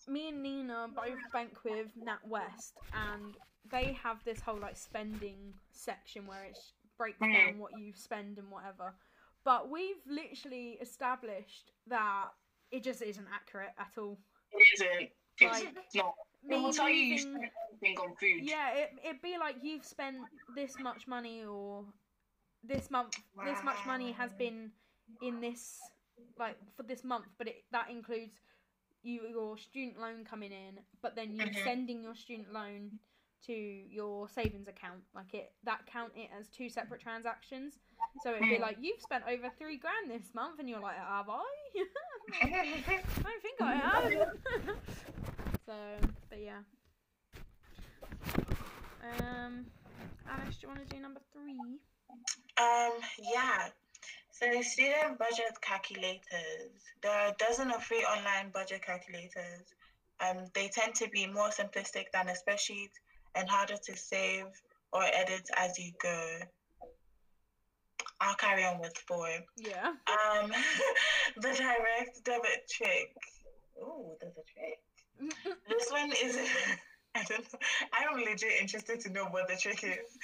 [0.09, 3.37] me and Nina both bank with NatWest, and
[3.71, 6.59] they have this whole like spending section where it
[6.97, 7.33] breaks Mhm.
[7.47, 8.95] down what you spend and whatever.
[9.45, 12.29] But we've literally established that
[12.71, 14.19] it just isn't accurate at all.
[14.53, 15.13] It isn't.
[15.39, 16.15] It's Like, not.
[16.43, 18.45] It Me will tell you you moving- spent everything on food.
[18.45, 20.19] Yeah, it it'd be like you've spent
[20.55, 21.87] this much money or
[22.63, 24.71] this month this much money has been
[25.23, 25.79] in this
[26.39, 28.33] like for this month but it, that includes
[29.03, 31.65] you your student loan coming in but then you mm-hmm.
[31.65, 32.91] sending your student loan
[33.47, 35.01] to your savings account.
[35.15, 37.75] Like it that count it as two separate transactions.
[38.23, 38.63] So it'd be hmm.
[38.63, 41.43] like you've spent over three grand this month and you're like have i?
[42.43, 44.13] I don't think i have.
[45.67, 45.75] So
[46.29, 46.61] but yeah.
[49.21, 49.67] Um
[50.29, 51.79] alice do you want to do number three?
[52.61, 52.93] Um,
[53.33, 53.69] yeah.
[54.33, 56.73] So student budget calculators.
[57.03, 59.65] There are a dozen of free online budget calculators.
[60.21, 62.93] Um, they tend to be more simplistic than a spreadsheet
[63.35, 64.47] and harder to save
[64.93, 66.39] or edit as you go.
[68.21, 69.29] I'll carry on with four.
[69.57, 69.89] Yeah.
[69.89, 70.53] Um,
[71.37, 73.15] the direct debit trick.
[73.81, 74.79] Oh, there's a trick.
[75.69, 76.39] This one is.
[77.17, 77.59] I don't know.
[77.93, 80.17] I'm legit interested to know what the trick is.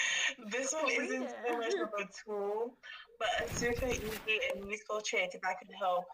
[0.52, 2.74] This oh, one Read isn't so much of a tool,
[3.18, 6.04] but a super easy and useful trick that could help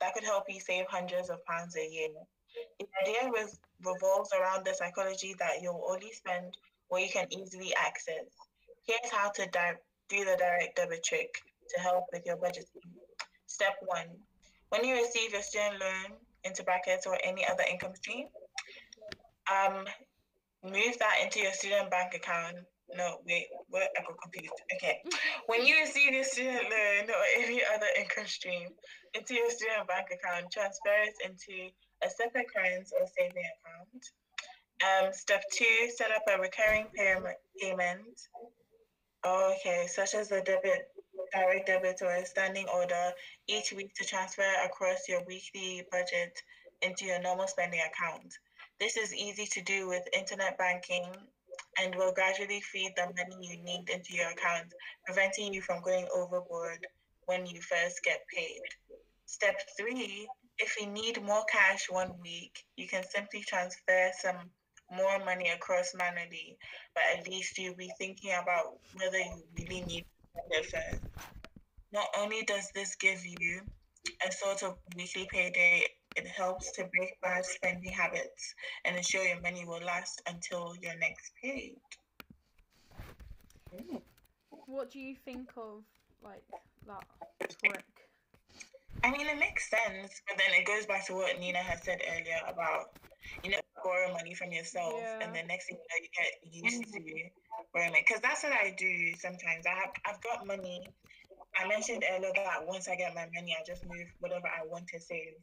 [0.00, 2.08] that could help you save hundreds of pounds a year.
[2.78, 6.56] The idea was, revolves around the psychology that you'll only spend
[6.88, 8.24] what you can easily access.
[8.86, 9.76] Here's how to di-
[10.08, 11.42] do the direct debit trick
[11.74, 12.88] to help with your budgeting.
[13.46, 14.08] Step one:
[14.70, 18.28] When you receive your student loan into brackets or any other income stream,
[19.50, 19.84] um,
[20.64, 22.56] move that into your student bank account.
[22.96, 23.88] No, wait, what?
[23.96, 24.54] I got confused.
[24.74, 25.00] Okay.
[25.46, 28.68] When you receive your student loan or any other income stream
[29.14, 31.70] into your student bank account, transfer it into
[32.02, 34.02] a separate current or saving account.
[34.82, 38.20] Um, step two, set up a recurring payment payment.
[39.24, 40.88] Okay, such as a debit,
[41.32, 43.12] direct debit or a standing order
[43.46, 46.32] each week to transfer across your weekly budget
[46.80, 48.32] into your normal spending account.
[48.80, 51.04] This is easy to do with internet banking
[51.78, 54.72] and will gradually feed the money you need into your account,
[55.04, 56.86] preventing you from going overboard
[57.26, 58.60] when you first get paid.
[59.26, 60.26] Step three
[60.60, 64.50] if you need more cash one week, you can simply transfer some
[64.92, 66.58] more money across manually,
[66.94, 70.04] but at least you'll be thinking about whether you really need
[70.50, 71.02] it first.
[71.92, 73.62] Not only does this give you
[74.26, 75.86] a sort of weekly payday,
[76.20, 78.54] it helps to break bad spending habits
[78.84, 81.76] and ensure your money will last until your next paid.
[84.66, 85.84] What do you think of
[86.22, 86.44] like
[86.86, 87.04] that
[87.60, 87.84] trick?
[89.02, 92.00] I mean, it makes sense, but then it goes back to what Nina had said
[92.16, 92.86] earlier about,
[93.42, 95.20] you know, borrow money from yourself, Yeah.
[95.22, 97.00] and the next thing you know, you get used to
[97.72, 98.04] borrowing it.
[98.06, 99.66] Because that's what I do sometimes.
[99.66, 100.92] I have, I've got money.
[101.58, 104.86] I mentioned earlier that once I get my money, I just move whatever I want
[104.88, 105.34] to save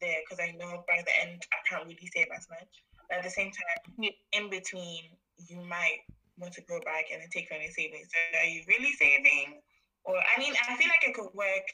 [0.00, 2.70] there, because I know by the end I can't really save as much.
[3.08, 5.16] But at the same time, in between,
[5.48, 6.04] you might
[6.38, 8.08] want to go back and then take from your savings.
[8.12, 9.60] So are you really saving?
[10.04, 11.66] Or I mean, I feel like it could work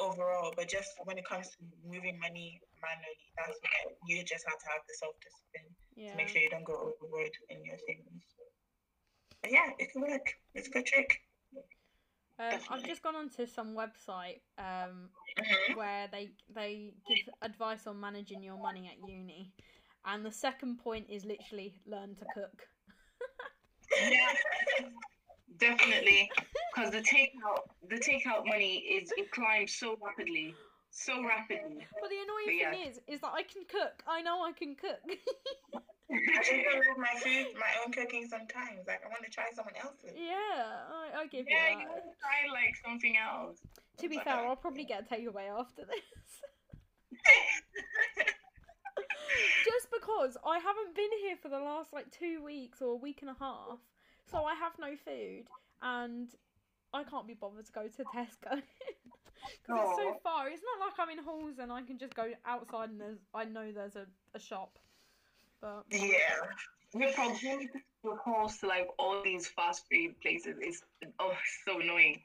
[0.00, 1.56] overall, but just when it comes to
[1.86, 6.10] moving money manually, that's where you just have to have the self discipline Yeah.
[6.10, 8.24] to make sure you don't go overboard in your savings.
[9.42, 10.26] But yeah, it can work.
[10.54, 11.20] It's a good trick.
[12.38, 15.76] Um, I've just gone onto some website um, Mhm.
[15.76, 19.52] where they they give advice on managing your money at uni,
[20.04, 22.68] and the second point is literally learn to cook.
[24.00, 24.32] Yeah,
[25.58, 26.30] definitely.
[26.74, 30.54] Because the takeout, the takeout money is it climbs so rapidly,
[30.94, 31.82] so rapidly.
[32.00, 32.70] But the annoying But yeah.
[32.70, 34.02] thing is, is that I can cook.
[34.06, 35.02] I know I can cook.
[36.12, 38.86] I just feel like my food, my own cooking sometimes.
[38.86, 40.14] Like I want to try someone else's.
[40.14, 43.58] yeah, I, I give Yeah, you you want to try like something else.
[43.98, 46.04] To be fair, uh, I'll probably get a takeaway after this.
[49.64, 53.22] Just because I haven't been here for the last like two weeks or a week
[53.22, 53.78] and a half,
[54.30, 55.48] so I have no food
[55.82, 56.28] and
[56.92, 58.62] I can't be bothered to go to Tesco
[59.62, 60.48] because it's so far.
[60.48, 63.44] It's not like I'm in halls and I can just go outside and there's I
[63.44, 64.78] know there's a, a shop.
[65.60, 66.08] But Yeah.
[66.92, 67.68] The proximity
[68.04, 70.82] to calls to like all these fast food places is
[71.18, 71.32] oh
[71.66, 72.22] so annoying.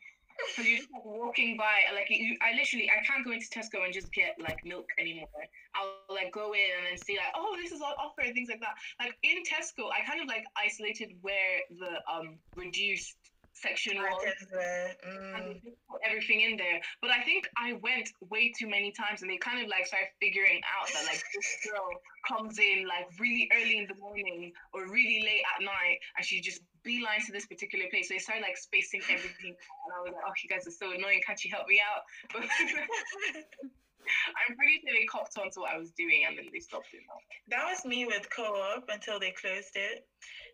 [0.55, 3.83] Because you're just like, walking by, like you, I literally I can't go into Tesco
[3.83, 5.27] and just get like milk anymore.
[5.75, 8.49] I'll like go in and then see like oh this is on offer and things
[8.49, 8.75] like that.
[8.99, 13.17] Like in Tesco, I kind of like isolated where the um reduced
[13.61, 14.35] section was.
[14.53, 16.81] Mm, put everything in there.
[17.01, 20.09] But I think I went way too many times, and they kind of like started
[20.19, 21.87] figuring out that like this girl
[22.27, 26.41] comes in like really early in the morning or really late at night, and she
[26.41, 28.07] just beelines to this particular place.
[28.07, 30.91] So they started like spacing everything, and I was like, "Oh, you guys are so
[30.91, 31.21] annoying!
[31.25, 32.03] Can't you help me out?"
[33.99, 36.59] But I'm pretty sure they copped on to what I was doing, and then they
[36.59, 37.01] stopped it.
[37.07, 37.19] now.
[37.57, 40.07] that was me with co-op until they closed it.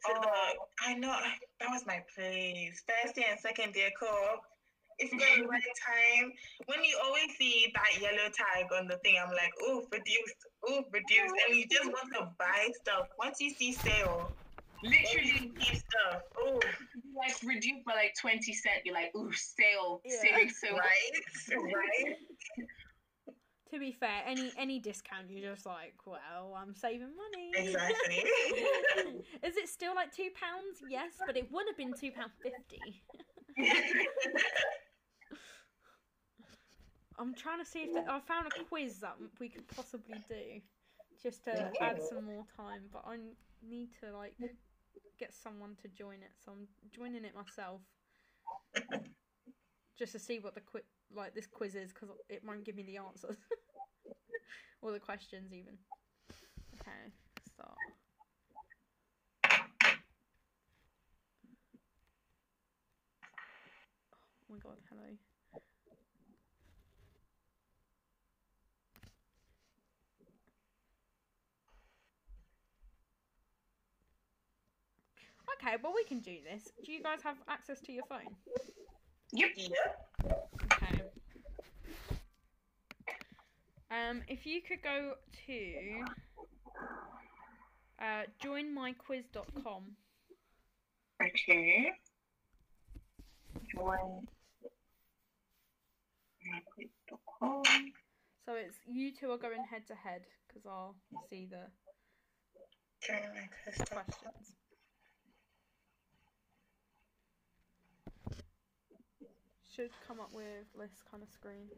[0.05, 0.67] So the, Oh.
[0.81, 1.15] I know
[1.59, 2.83] that was my place.
[2.87, 4.41] First day and second year co-op.
[4.97, 6.31] If you got the right time,
[6.67, 10.39] when you always see that yellow tag on the thing, I'm like, oh, reduced,
[10.69, 13.07] oh, reduced, and you just want to buy stuff.
[13.19, 14.31] Once you see sale,
[14.83, 16.21] Literally, literally see stuff.
[16.37, 16.59] Oh,
[17.17, 18.81] like reduced by like twenty cent.
[18.85, 20.15] You're like, "Ooh, sale, Yeah.
[20.21, 22.15] saving so much." right, right.
[23.71, 27.51] To be fair, any any discount, you're just like, well, I'm saving money.
[27.55, 28.17] Exactly.
[29.43, 30.83] Is it still like two pounds?
[30.87, 33.03] Yes, but it would have been two pound fifty.
[37.17, 40.61] I'm trying to see if the, I found a quiz that we could possibly do,
[41.23, 42.81] just to add some more time.
[42.91, 43.17] But I
[43.67, 44.35] need to like
[45.17, 47.81] get someone to join it, so I'm joining it myself,
[49.97, 50.81] just to see what the qui-
[51.13, 53.37] like this quiz is, because it won't give me the answers
[54.81, 55.77] or the questions even.
[56.79, 57.11] Okay,
[57.53, 57.77] start.
[64.47, 65.17] Oh my god, hello.
[75.61, 76.71] Okay, well we can do this.
[76.83, 78.35] Do you guys have access to your phone?
[79.33, 79.47] yeah.
[80.23, 80.35] Okay.
[83.91, 85.13] Um, if you could go
[85.47, 86.05] to
[88.01, 89.83] uh, joinmyquiz.com.
[91.21, 91.91] okay.
[93.73, 94.27] Join.
[96.45, 97.63] myquiz.com.
[98.45, 100.95] So it's you two are going head to head because I'll
[101.29, 101.67] see the
[103.01, 103.87] Join my quiz.
[103.89, 104.55] questions.
[109.75, 111.69] Should come up with this kind of screen.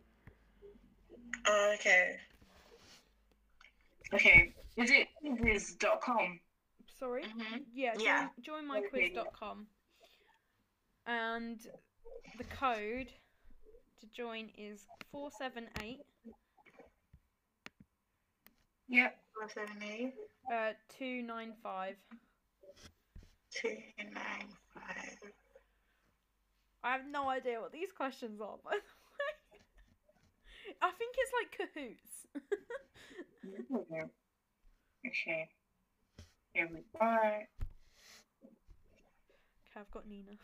[1.47, 2.17] Oh, okay.
[4.13, 4.53] Okay.
[4.75, 5.07] Is it
[5.39, 6.39] quiz.com?
[6.99, 7.23] Sorry?
[7.23, 7.65] Mhm.
[7.73, 8.29] Yeah, join, Yeah.
[8.41, 9.67] joinmyquiz.com.
[11.07, 11.59] And
[12.37, 13.11] the code
[13.99, 16.05] to join is 478
[18.89, 19.23] Yep.
[19.33, 20.13] Four seven eight
[20.51, 21.97] uh, 295.
[23.49, 24.66] two nine five.
[26.87, 29.59] I have no idea what these questions are, by the way.
[30.81, 32.27] I think it's like Kahoots.
[35.05, 35.47] Okay.
[36.51, 37.47] Here we are.
[38.43, 40.31] Okay, I've got Nina.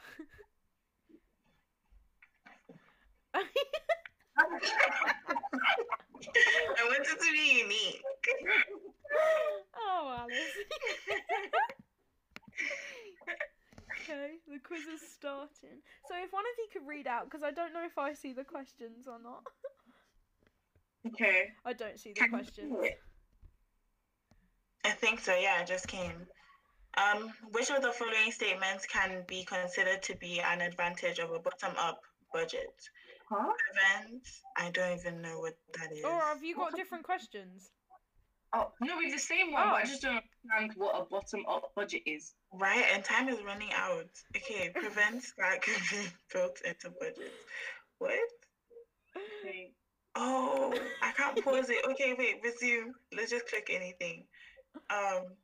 [3.33, 3.43] I
[6.85, 8.01] want it to be unique.
[9.75, 10.55] oh, Alice.
[14.03, 15.81] Okay, the quiz is starting.
[16.07, 18.33] So if one of you could read out, because I don't know if I see
[18.33, 19.43] the questions or not.
[21.05, 21.49] Okay.
[21.65, 22.73] I don't see the questions.
[24.85, 25.35] I think so.
[25.35, 26.27] Yeah, it just came.
[26.95, 31.39] Um, which of the following statements can be considered to be an advantage of a
[31.39, 31.99] bottom-up
[32.33, 32.73] budget?
[33.29, 33.51] Huh?
[33.73, 34.41] Events.
[34.57, 36.03] I don't even know what that is.
[36.05, 37.71] Or have you got different questions?
[38.55, 39.85] Oh, no, it's the same one, but I Oh.
[39.85, 42.35] just don't understand what a bottom up budget is.
[42.51, 44.09] Right, and time is running out.
[44.35, 47.33] Okay, prevent that could be built into budgets.
[47.97, 48.19] What?
[49.17, 49.71] Okay.
[50.15, 51.83] Oh, I can't pause it.
[51.91, 52.93] Okay, wait, resume.
[53.15, 54.27] Let's just click anything.
[54.91, 55.35] Um,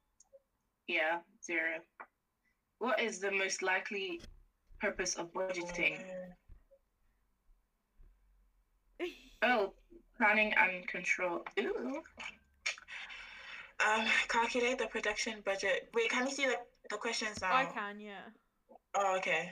[0.88, 1.80] Yeah, zero.
[2.78, 4.22] What is the most likely
[4.80, 6.00] purpose of budgeting?
[9.42, 9.74] Oh,
[10.18, 11.44] planning and control.
[11.60, 12.04] Ooh.
[13.86, 15.90] Um, calculate the production budget.
[15.94, 16.56] Wait, can you see the,
[16.90, 17.54] the questions now?
[17.54, 18.28] I can, yeah.
[18.96, 19.52] Oh, okay.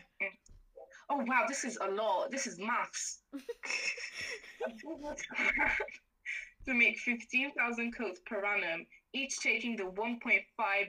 [1.09, 2.32] Oh wow, this is a lot.
[2.32, 3.19] This is maths.
[6.65, 8.86] to make 15,000 coats per annum,
[9.18, 10.45] each taking the 1.5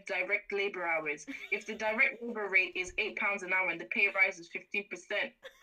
[0.06, 1.24] direct labor hours.
[1.50, 4.84] If the direct labor rate is £8 an hour and the pay rise is 15%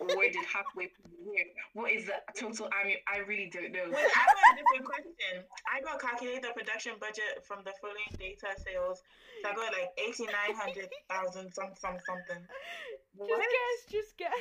[0.02, 3.86] awarded halfway through the year, what is the total I mean, I really don't know.
[3.86, 5.46] Wait, I got a different question.
[5.70, 9.06] I got calculate the production budget from the following data sales.
[9.44, 12.42] So I got like eighty nine hundred thousand some some something.
[12.42, 13.46] Just What?
[13.46, 14.34] guess, just guess.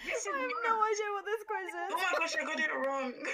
[0.00, 1.90] This I have no idea what this quiz is.
[1.92, 3.12] Oh my gosh, I got it wrong.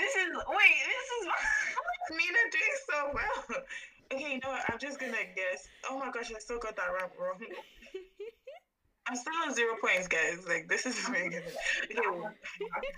[0.00, 0.80] This is wait.
[0.88, 1.24] This is
[2.10, 3.62] Nina doing so well.
[4.12, 4.62] Okay, you know what?
[4.68, 5.68] I'm just gonna guess.
[5.88, 7.10] Oh my gosh, I still got that wrong.
[7.16, 7.38] wrong.
[9.06, 10.44] I'm still on zero points, guys.
[10.48, 11.16] Like this is good.
[11.16, 12.02] Okay,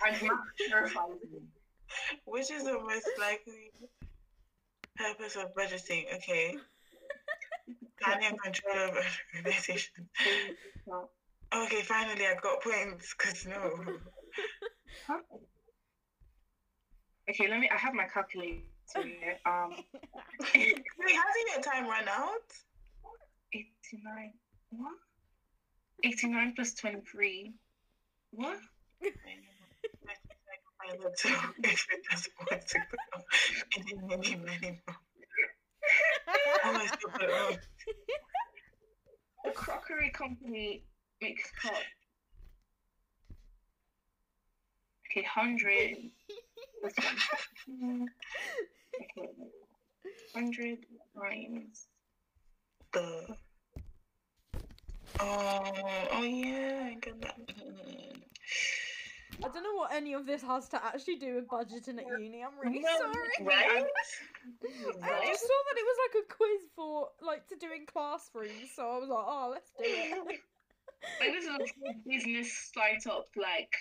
[0.07, 0.39] I'm not
[0.71, 1.19] terrified.
[2.25, 3.71] which is the most likely
[4.97, 6.15] purpose of budgeting?
[6.17, 6.57] Okay,
[8.01, 9.05] planning and control of
[9.37, 10.09] organization.
[11.55, 13.13] Okay, finally I got points.
[13.13, 13.85] Cause no.
[17.29, 17.69] Okay, let me.
[17.71, 18.63] I have my calculator
[18.95, 19.39] here.
[19.47, 19.71] Um,
[20.55, 22.53] Wait, hasn't your time run out?
[23.55, 24.33] 89.
[24.71, 24.95] What?
[26.05, 27.53] 89 plus 23.
[28.33, 28.59] What?
[29.03, 33.23] My laptop, if it doesn't want to go,
[33.77, 34.97] any, many, many more.
[36.65, 37.57] I still put it wrong.
[39.45, 40.85] The crockery company
[41.21, 41.77] makes cups.
[45.11, 45.97] Okay, 100
[46.83, 46.95] this
[47.67, 48.07] one.
[50.35, 50.79] Hundred
[51.17, 51.87] times
[52.93, 53.37] the.
[55.21, 55.73] Oh,
[56.13, 57.35] oh yeah, I got that.
[59.45, 62.45] I don't know what any of this has to actually do with budgeting at uni.
[62.45, 63.15] I'm really No, sorry.
[63.41, 63.67] Right?
[65.03, 68.71] I just saw that it was like a quiz for like to do in classrooms,
[68.75, 70.13] so I was like, oh, let's do it.
[71.21, 73.75] like this is a business startup like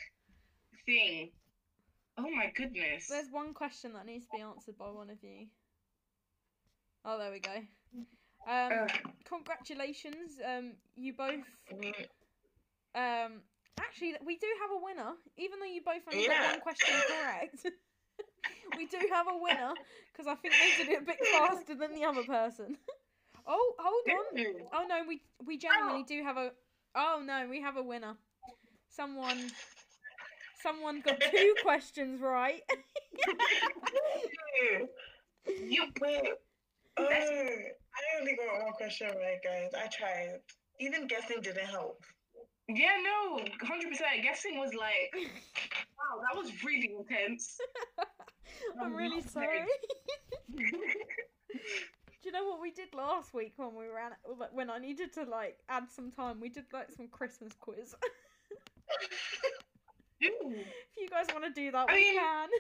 [0.86, 1.30] thing.
[2.24, 3.08] Oh my goodness.
[3.10, 5.48] There's one question that needs to be answered by one of you.
[7.04, 7.56] Oh, there we go.
[8.48, 8.88] Um, Uh,
[9.26, 10.40] congratulations.
[10.44, 11.46] Um, you both.
[11.72, 11.94] Mm,
[12.94, 13.42] Um,
[13.80, 17.66] actually, we do have a winner, even though you both only got one question correct.
[18.78, 19.74] we do have a winner
[20.12, 22.78] because I think they did it a bit faster than the other person.
[23.48, 24.46] oh, hold on.
[24.74, 26.52] Oh no, we we genuinely do have a.
[26.96, 28.16] Oh no, we have a winner.
[28.90, 29.52] Someone,
[30.62, 32.62] someone got two questions right.
[35.48, 36.22] You Wait.
[36.98, 39.72] Oh, I only got one question right, guys.
[39.76, 40.40] I tried.
[40.80, 42.04] Even guessing didn't help.
[42.68, 44.24] Yeah, no, hundred percent.
[44.24, 47.58] Guessing was like, wow, that was really intense.
[48.82, 49.66] I'm really sorry.
[50.56, 50.66] do
[52.24, 54.12] you know what we did last week when we ran
[54.54, 56.40] when I needed to like add some time?
[56.40, 57.96] We did like some Christmas quiz.
[60.52, 60.60] Ooh.
[60.60, 62.50] if you guys want to do that, I we mean- can.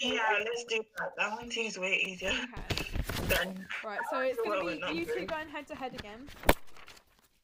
[0.00, 1.12] Yeah, let's do that.
[1.16, 2.84] That one seems way easier okay.
[3.28, 3.64] than.
[3.84, 6.26] Right, so it's gonna we're be you two going head to head again.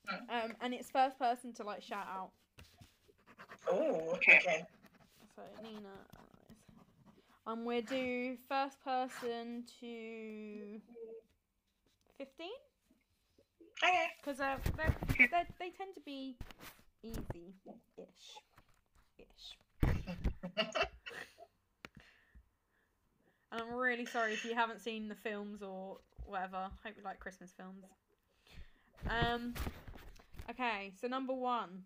[0.09, 0.17] Hmm.
[0.29, 2.31] Um, and it's first person to like shout out.
[3.71, 4.39] Oh, Okay.
[4.43, 4.65] okay.
[5.37, 5.79] So Nina,
[6.17, 6.59] Alice.
[7.47, 10.81] and we'll do first person to
[12.19, 12.51] fifteen
[13.85, 14.07] Okay.
[14.21, 14.97] because uh, they're,
[15.31, 16.37] they're, they tend to be
[17.05, 18.35] easy-ish,
[19.19, 19.57] ish.
[23.51, 26.69] And I'm really sorry if you haven't seen the films or whatever.
[26.85, 27.85] Hope you like Christmas films.
[29.09, 29.55] Um.
[30.51, 31.85] Okay, so number one.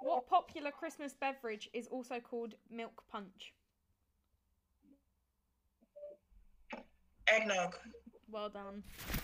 [0.00, 3.54] What popular Christmas beverage is also called milk punch?
[7.28, 7.76] Eggnog.
[8.30, 8.82] Well done.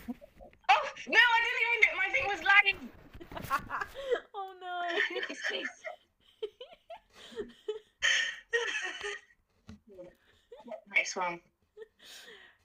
[0.09, 1.97] Oh no, I didn't even.
[1.97, 2.89] My thing was lagging.
[4.35, 5.63] oh no.
[10.95, 11.41] Next one.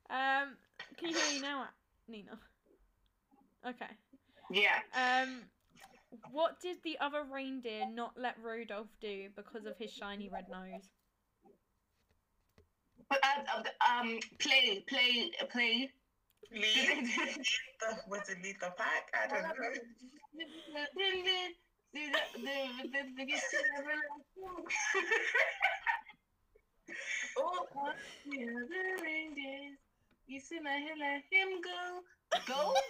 [0.10, 0.56] Um,
[0.98, 1.66] can you hear me now,
[2.08, 2.40] Nina?
[3.68, 3.90] Okay.
[4.50, 4.80] Yeah.
[4.94, 5.42] Um,
[6.32, 10.90] what did the other reindeer not let Rudolph do because of his shiny red nose?
[13.10, 15.90] But, uh, um, play, play, play.
[16.52, 17.08] Lead.
[17.82, 19.12] the, was it lead the pack?
[19.14, 19.54] I don't know.
[27.38, 27.66] oh,
[28.26, 29.78] yeah, the reindeers.
[30.28, 32.02] You see my hair, let him go.
[32.48, 32.74] Go?
[32.74, 32.84] what?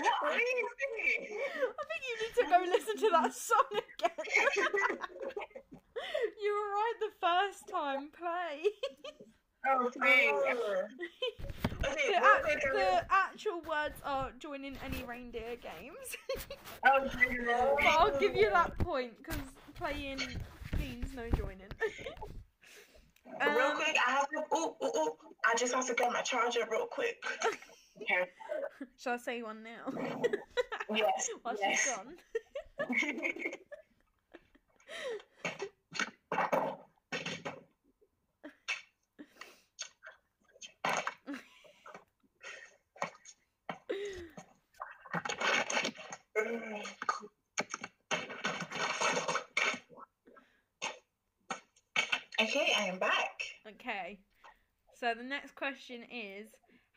[0.00, 1.38] What are you singing?
[1.62, 4.10] I think you need to go listen to that song again.
[6.42, 8.10] you were right the first time.
[8.18, 8.70] Play.
[9.66, 10.30] Oh, play.
[10.30, 10.82] Oh.
[11.86, 16.16] Okay, the, what act- the actual words are join in any reindeer games.
[16.86, 17.08] Oh,
[17.76, 19.40] but I'll give you that point because
[19.74, 20.20] playing
[20.84, 21.68] means no joining.
[23.40, 24.42] real Um, quick, I have to.
[24.52, 25.16] Oh, oh, oh!
[25.44, 27.22] I just have to get my charger real quick.
[28.02, 28.28] Okay.
[28.98, 29.92] Shall I say one now?
[30.94, 31.28] Yes.
[31.42, 31.80] While yes.
[31.80, 31.94] she's
[36.32, 36.73] gone.
[52.54, 53.42] Okay, I am back.
[53.68, 54.18] Okay.
[54.98, 56.48] So the next question is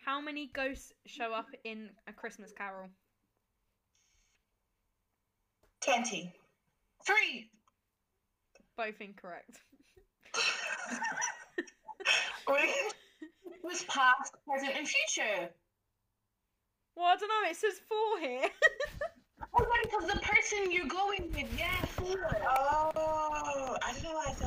[0.06, 2.90] how many ghosts show up in a Christmas carol?
[5.82, 6.34] Twenty.
[7.06, 7.50] Three.
[8.76, 9.58] Both incorrect.
[13.64, 15.50] Who's past, present, and future?
[16.96, 18.50] Well, I don't know, it says four here.
[19.54, 22.18] Oh, because the person you're going with, yeah, four.
[22.50, 24.47] Oh, I don't know why I.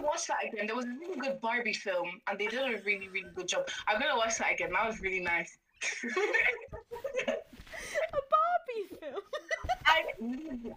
[0.00, 0.66] gonna watch that again.
[0.66, 3.68] There was a really good Barbie film, and they did a really, really good job.
[3.86, 4.70] I'm gonna watch that again.
[4.72, 5.58] That was really nice.
[7.24, 9.22] a Barbie film.
[9.86, 10.04] I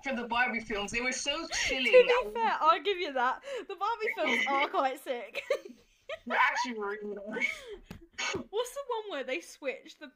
[0.04, 0.92] for the Barbie films.
[0.92, 1.86] They were so chilling.
[1.86, 3.42] to be fair, I'll give you that.
[3.68, 5.44] The Barbie films are quite sick.
[6.26, 7.48] They're actually really nice.
[8.50, 10.08] What's the one where they switch the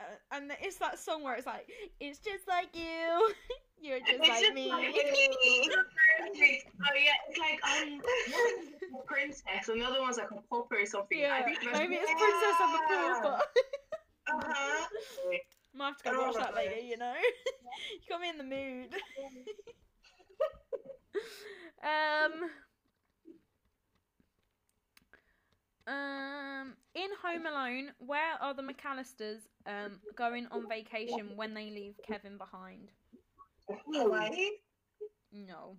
[0.00, 1.68] uh, and it's that song where it's like,
[2.00, 3.32] "It's just like you,
[3.80, 5.00] you're just It's like just me." like oh
[6.94, 10.86] yeah, it's like um, one a princess, and the other one's like a pauper or
[10.86, 11.18] something.
[11.18, 13.40] I Yeah, think that's- maybe it's Princess of the Pauper.
[14.28, 14.86] Uh-huh.
[15.74, 16.68] Might have to go watch that right.
[16.70, 17.12] later, you know.
[17.92, 18.94] you got me in the mood.
[21.82, 22.50] um.
[25.86, 31.94] Um, in Home Alone, where are the McAllisters um going on vacation when they leave
[32.06, 32.90] Kevin behind?
[33.68, 34.50] Hawaii?
[35.32, 35.76] No.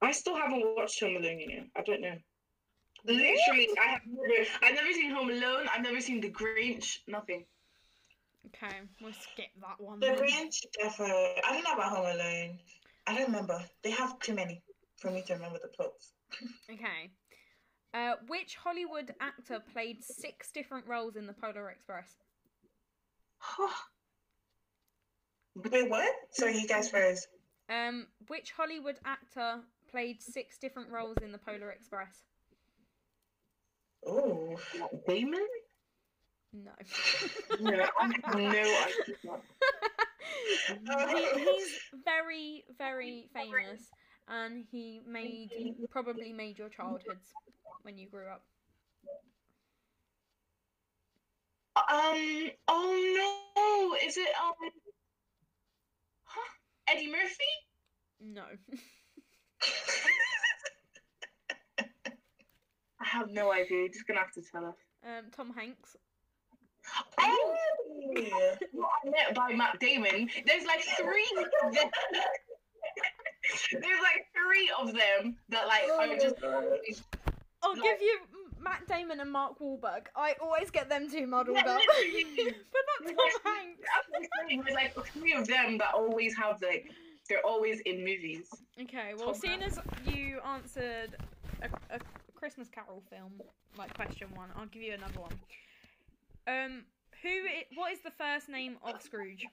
[0.00, 1.66] I still haven't watched Home Alone yet.
[1.76, 2.16] I don't know.
[3.04, 4.48] Literally, I have never.
[4.62, 5.66] I've never seen Home Alone.
[5.72, 6.98] I've never seen The Grinch.
[7.06, 7.44] Nothing.
[8.46, 10.00] Okay, we'll skip that one.
[10.00, 10.18] The then.
[10.18, 11.42] Grinch, definitely.
[11.44, 12.58] I don't know about Home Alone.
[13.06, 13.62] I don't remember.
[13.82, 14.62] They have too many
[14.96, 16.12] for me to remember the plots.
[16.70, 17.10] Okay.
[17.96, 22.16] Uh, which Hollywood actor played six different roles in the Polar Express?
[25.54, 26.12] Wait, what?
[26.30, 27.26] Sorry, you guys froze.
[27.70, 32.24] Um, which Hollywood actor played six different roles in the Polar Express?
[34.06, 34.58] Oh,
[35.08, 35.46] Damon?
[36.52, 36.72] No.
[37.60, 38.46] No, I no
[40.98, 41.16] idea.
[41.16, 43.88] he, he's very, very famous,
[44.28, 45.48] and he made
[45.90, 47.32] probably made your childhoods
[47.86, 48.42] when you grew up.
[51.76, 52.50] Um.
[52.66, 53.94] Oh no!
[54.04, 54.54] Is it um?
[56.24, 56.40] Huh?
[56.88, 57.44] Eddie Murphy?
[58.20, 58.42] No.
[62.98, 63.78] I have no idea.
[63.78, 64.74] You're just gonna have to tell us.
[65.04, 65.94] Um, Tom Hanks.
[67.20, 67.56] Oh,
[68.72, 70.28] what I meant by Matt Damon.
[70.44, 71.28] There's like three.
[71.36, 71.84] of them.
[73.72, 76.34] There's like three of them that like are just.
[77.66, 78.18] I'll Like- give you
[78.60, 80.06] Matt Damon and Mark Wahlberg.
[80.14, 81.80] I always get them two muddled Yeah, up,
[82.72, 83.80] but not Tom Hanks.
[83.82, 84.62] That's what I'm saying.
[84.62, 86.90] There's like three of them that always have like
[87.28, 88.48] they're always in movies.
[88.80, 91.16] Okay, well, Tom seeing as you answered
[91.62, 91.98] a, a
[92.34, 93.40] Christmas Carol film,
[93.76, 95.32] like question one, I'll give you another one.
[96.46, 96.84] Um,
[97.22, 97.46] who?
[97.74, 99.44] What is the first name of Scrooge?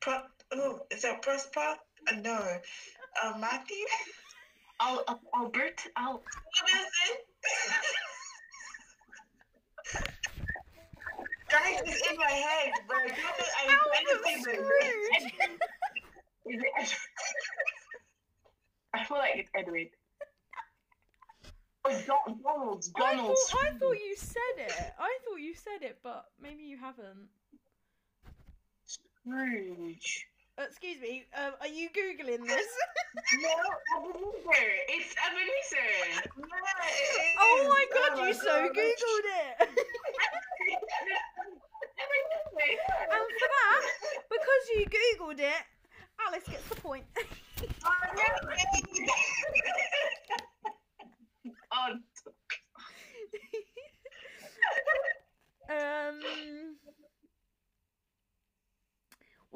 [0.00, 1.74] Pro- oh, is that Prosper?
[2.08, 2.58] Uh, no.
[3.22, 3.84] Uh, Matthew?
[4.80, 7.26] Al- Al- Albert, Al- What is it?
[11.48, 13.14] Guys, it's in my head, but I don't know.
[13.68, 13.78] I'm
[14.22, 14.56] trying to it.
[14.56, 15.32] Scrooge.
[16.46, 16.94] is it Ed-
[18.94, 19.88] I feel like it's Edward.
[21.84, 24.92] Oh, Don- Donald, I thought, I thought you said it.
[24.98, 27.28] I thought you said it, but maybe you haven't.
[28.86, 30.26] Scrooge.
[30.58, 31.26] Uh, excuse me.
[31.36, 32.66] Um, are you googling this?
[33.40, 33.48] No,
[33.96, 34.68] Ebenezer.
[34.88, 35.88] It's Ebenezer.
[36.20, 36.30] It
[37.40, 38.76] oh my god, you my so God.
[38.76, 39.56] googled it.
[39.60, 39.70] and
[43.40, 43.82] for that,
[44.30, 45.64] because you googled it,
[46.26, 47.04] Alice gets the point.
[51.72, 51.86] Oh,
[55.70, 56.20] um,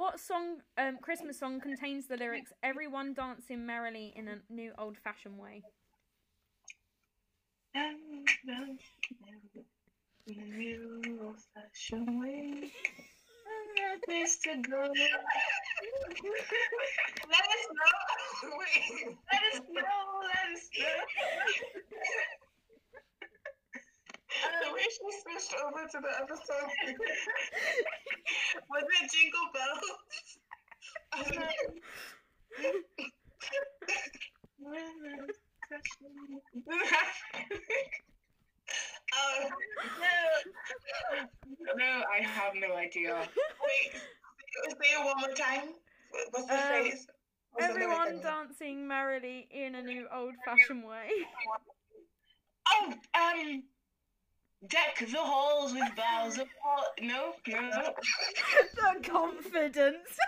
[0.00, 5.36] what song, um, Christmas song contains the lyrics "Everyone dancing merrily in a new old-fashioned
[5.36, 5.62] way"?
[7.74, 8.78] Let us know.
[19.30, 19.84] Let us know.
[20.24, 22.39] Let us know.
[24.40, 26.70] The way she switched over to the other song.
[28.70, 29.98] Was it Jingle Bells?
[31.12, 31.50] I don't know.
[39.12, 39.48] Uh,
[41.76, 43.16] no, I have no idea.
[43.16, 44.00] wait,
[44.70, 45.74] say it one more time.
[46.30, 47.06] What's the Um, phrase?
[47.52, 48.20] What's Everyone again?
[48.22, 51.10] dancing merrily in a new old-fashioned way.
[52.72, 53.62] Oh, um,
[54.68, 57.94] deck the halls with boughs of hol- No, no.
[58.74, 59.96] the confidence.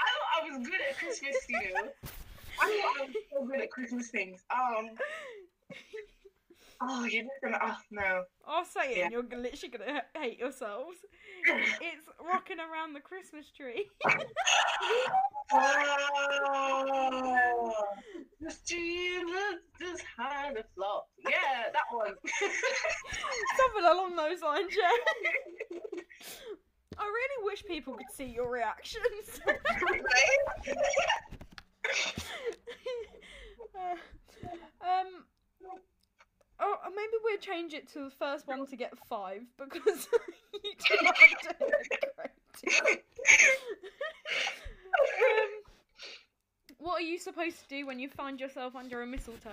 [0.00, 1.88] I thought I was good at Christmas, you know.
[2.60, 4.44] I thought I was so good at Christmas things.
[4.50, 4.90] Um.
[6.80, 7.58] Oh, you're just gonna.
[7.62, 8.24] Oh no.
[8.46, 9.04] I'll say it, Yeah.
[9.04, 10.96] and you're literally gonna hate yourselves.
[11.46, 13.88] It's rocking around the Christmas tree.
[15.52, 17.08] Oh.
[18.40, 19.28] The stream
[19.80, 20.04] just
[20.54, 21.08] the flop.
[21.24, 22.14] Yeah, that one.
[23.56, 25.78] Something along those lines, yeah.
[26.98, 29.40] I really wish people could see your reactions.
[33.78, 33.94] Uh,
[34.82, 35.24] um.
[36.60, 40.08] Oh, maybe maybe we'll change it to the first one to get five because
[40.64, 41.70] you two are doing
[42.16, 43.04] great.
[45.00, 45.48] Um,
[46.78, 49.50] what are you supposed to do when you find yourself under a mistletoe?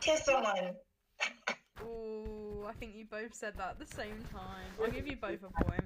[0.00, 0.74] Kiss someone.
[1.82, 4.66] Oh, I think you both said that at the same time.
[4.82, 5.84] I'll give you both a point.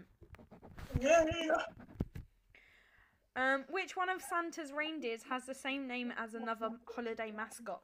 [1.01, 1.25] Yeah.
[3.37, 7.81] Um, which one of Santa's reindeers has the same name as another holiday mascot?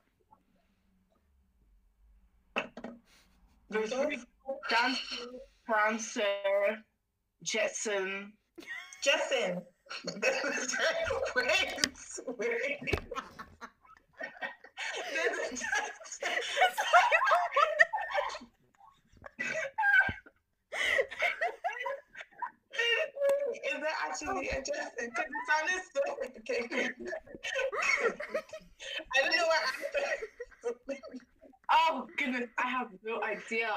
[3.70, 4.26] Rudolph?
[4.68, 5.26] Dancer,
[5.64, 6.22] Prancer,
[7.44, 8.32] Jetson.
[9.04, 9.62] Jetson.
[10.07, 11.36] Jessen.
[11.36, 11.47] Wait,
[12.38, 13.01] wait.
[15.12, 16.38] There's a Jessen.
[23.55, 25.11] Is that actually a Jessen?
[25.11, 26.01] Because it sounded so
[26.38, 26.90] okay.
[29.14, 30.99] I don't know what I said.
[31.70, 33.68] Oh goodness, I have no idea.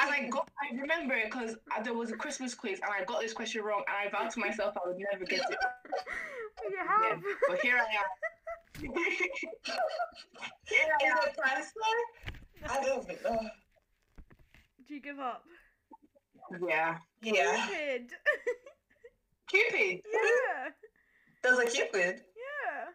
[0.00, 3.20] And I got, I remember it because there was a Christmas quiz and I got
[3.20, 5.58] this question wrong and I vowed to myself I would never get it.
[6.70, 7.20] you have.
[7.48, 8.06] But here I am.
[10.64, 11.18] here I am.
[11.26, 13.40] it I don't even know.
[14.88, 15.44] Do you give up?
[16.68, 16.98] Yeah.
[17.22, 17.66] Yeah.
[17.66, 18.10] Cupid.
[19.48, 20.00] Cupid.
[20.12, 20.70] yeah.
[21.42, 22.22] There's a Cupid.
[22.26, 22.92] Yeah.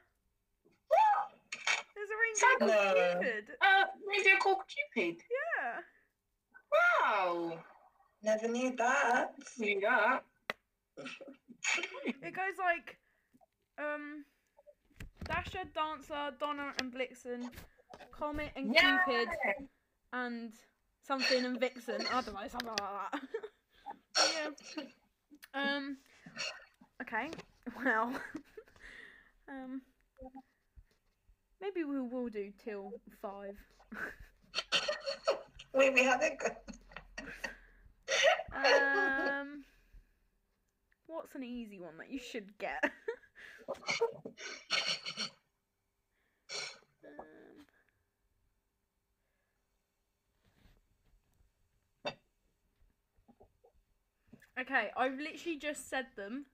[1.96, 3.46] There's a reindeer called Cupid.
[3.62, 4.58] Uh, reindeer called
[4.94, 5.22] Cupid.
[5.30, 5.82] Yeah.
[6.72, 7.60] Wow.
[8.24, 9.34] Never knew that.
[9.58, 10.24] Knew that.
[12.22, 12.98] It goes like
[13.78, 14.26] um
[15.28, 17.50] Dasher, Dancer, Donner and Blitzen,
[18.12, 19.00] Comet and Yeah.
[19.06, 19.30] Cupid
[20.14, 20.54] and
[21.04, 22.06] something and Vixen.
[22.08, 23.22] I don't something like that.
[24.36, 24.84] yeah.
[25.54, 25.98] Um
[27.02, 27.30] okay.
[27.84, 28.14] Well
[29.50, 29.82] um
[31.60, 33.58] maybe we will do till five.
[35.78, 36.58] Wait, we haven't got.
[38.56, 39.64] Um
[41.06, 42.84] what's an easy one that you should get?
[47.06, 47.66] Um,
[54.62, 56.46] okay, I've literally just said them.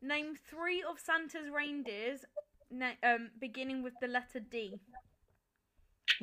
[0.00, 2.24] Name three of Santa's reindeers,
[2.70, 4.80] na- um, beginning with the letter D.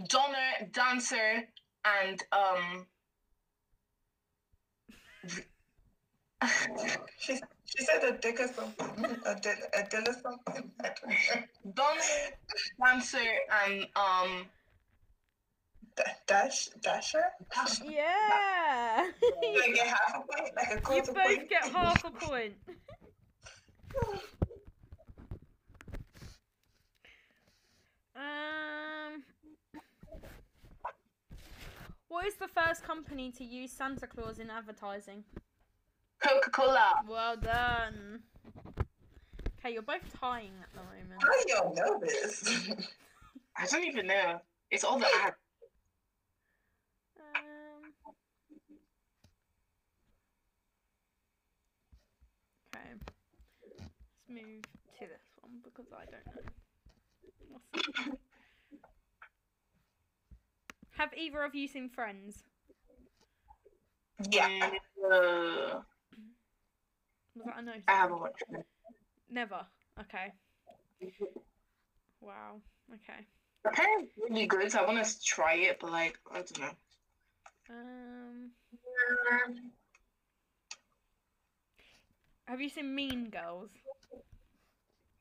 [0.07, 1.47] Donner, Dancer,
[1.85, 2.87] and um.
[7.19, 9.05] She, she said a dick or something.
[9.25, 10.71] A dill, a dill or something.
[10.83, 11.73] I don't know.
[12.85, 13.19] Dancer,
[13.51, 14.49] and um.
[15.95, 17.23] Da- Dash, dasher?
[17.83, 20.55] Yeah, Do I get half a point?
[20.55, 21.49] Like a you both point?
[21.49, 22.55] get half a point.
[28.15, 29.23] Um,
[32.07, 35.23] what is the first company to use Santa Claus in advertising?
[36.21, 36.93] Coca Cola.
[37.07, 38.19] Well done.
[39.59, 41.21] Okay, you're both tying at the moment.
[41.21, 42.69] How do y'all know this?
[43.57, 44.39] I don't even know.
[44.69, 45.35] It's all the ads.
[47.35, 47.91] Um,
[52.75, 52.89] okay,
[53.79, 53.89] let's
[54.29, 55.09] move to this
[55.41, 56.41] one because I don't know.
[57.49, 58.17] What's that?
[60.97, 62.43] Have either of you seen Friends?
[64.31, 64.69] yeah.
[65.03, 65.81] Uh,
[67.35, 67.73] Was that a no?
[67.87, 68.65] I haven't watched it.
[69.29, 69.65] Never.
[69.99, 70.31] Okay.
[72.21, 72.61] Wow.
[72.93, 73.25] Okay.
[73.65, 74.71] Apparently, it's really good.
[74.71, 76.69] So I want to try it, but like, I don't know.
[77.69, 78.51] Um,
[82.45, 83.71] have you seen Mean Girls?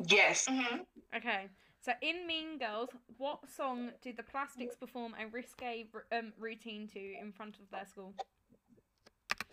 [0.07, 0.47] Yes.
[0.47, 0.83] hmm
[1.17, 1.47] Okay.
[1.85, 5.85] So in Mean Girls, what song do the Plastics perform a risque
[6.17, 8.15] um, routine to in front of their school?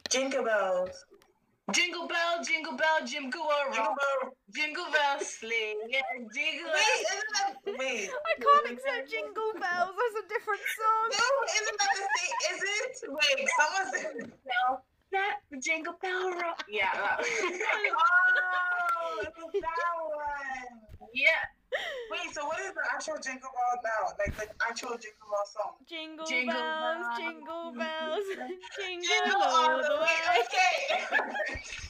[0.10, 1.04] Jingle bells.
[1.74, 4.32] Jingle bell, jingle bell, jingle all Jingle rock, bell.
[4.56, 6.00] jingle bell sleigh, yeah,
[6.34, 6.72] jingle.
[6.72, 8.10] Wait, isn't that wait?
[8.10, 9.94] I can't accept Jingle Bells.
[9.96, 11.06] That's a different song.
[11.12, 12.36] No, isn't that the same?
[12.52, 12.94] Is it?
[13.12, 14.32] Wait, someone said.
[14.48, 16.64] bell, that jingle bell rock.
[16.70, 16.92] Yeah.
[16.94, 17.24] That.
[19.04, 21.10] Oh, it's that one.
[21.14, 21.44] yeah.
[22.12, 24.14] Wait, so what is the actual jingle bell now?
[24.20, 25.74] Like the actual jingle bell song?
[25.88, 27.18] Jingle, Jingle bells, bells.
[27.18, 28.26] jingle bells,
[28.80, 30.18] jingle, Jingle all the way.
[30.42, 31.58] Okay.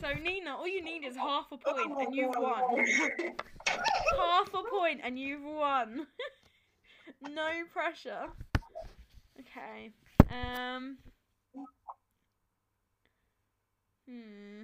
[0.00, 2.84] So Nina, all you need is half a point and you've won.
[4.18, 6.08] Half a point and you've won.
[7.30, 8.26] no pressure.
[9.38, 9.92] Okay.
[10.28, 10.98] Um.
[14.08, 14.62] Hmm.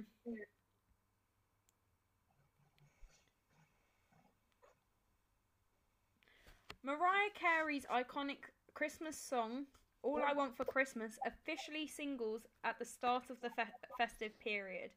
[6.83, 8.37] Mariah Carey's iconic
[8.73, 9.65] Christmas song,
[10.01, 13.63] All I Want for Christmas, officially singles at the start of the fe-
[13.97, 14.91] festive period.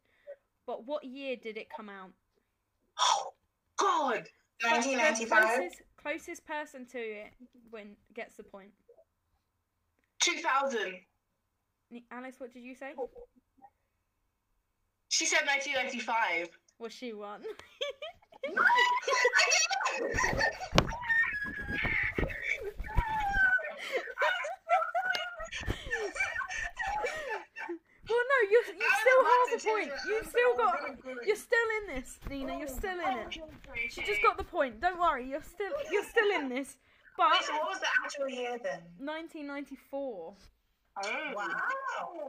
[0.66, 2.10] But what year did it come out?
[3.00, 3.32] Oh,
[3.76, 4.28] God.
[4.62, 5.28] 1995.
[5.28, 7.32] Closest, closest person to it
[7.72, 8.70] win gets the point.
[10.20, 10.94] 2000.
[12.12, 12.92] Alice, what did you say?
[15.08, 16.48] She said 1995.
[16.78, 17.42] Was she one?
[28.08, 29.90] well, no, you you still half a point.
[30.09, 30.74] You've still got.
[31.26, 32.59] You're still in this, Nina.
[32.59, 33.38] You're still in it.
[33.90, 34.80] She just got the point.
[34.80, 35.28] Don't worry.
[35.28, 36.76] You're still you're still in this.
[37.16, 38.80] But Wait, so what was the actual year then?
[38.98, 40.34] 1994.
[40.94, 41.32] Oh.
[41.34, 41.48] Wow.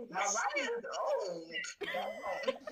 [0.09, 1.51] Mariah's old.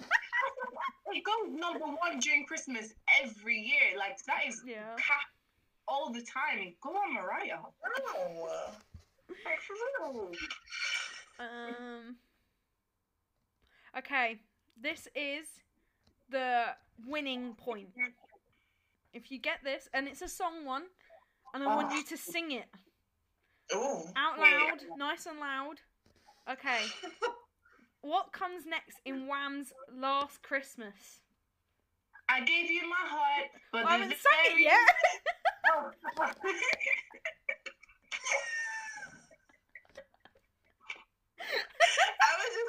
[1.13, 3.97] It goes number one during Christmas every year.
[3.97, 4.95] Like, that is Yeah.
[4.95, 5.29] ca-
[5.87, 6.73] all the time.
[6.81, 7.59] Go on, Mariah.
[7.61, 8.71] Wow.
[9.45, 9.73] Like, for
[10.13, 10.31] real.
[11.39, 12.15] Um.
[13.97, 14.39] Okay,
[14.81, 15.45] this is
[16.29, 16.63] the
[17.05, 17.89] winning point.
[19.13, 20.83] If you get this, and it's a song one,
[21.53, 22.67] and I want you to sing it
[23.73, 24.03] Ooh.
[24.15, 24.43] out Yeah.
[24.43, 25.75] loud, nice and loud.
[26.49, 26.85] Okay.
[28.03, 31.21] What comes next in Wham's Last Christmas?
[32.27, 34.95] I gave you my heart, but I the haven't sang it yet.
[36.17, 36.33] I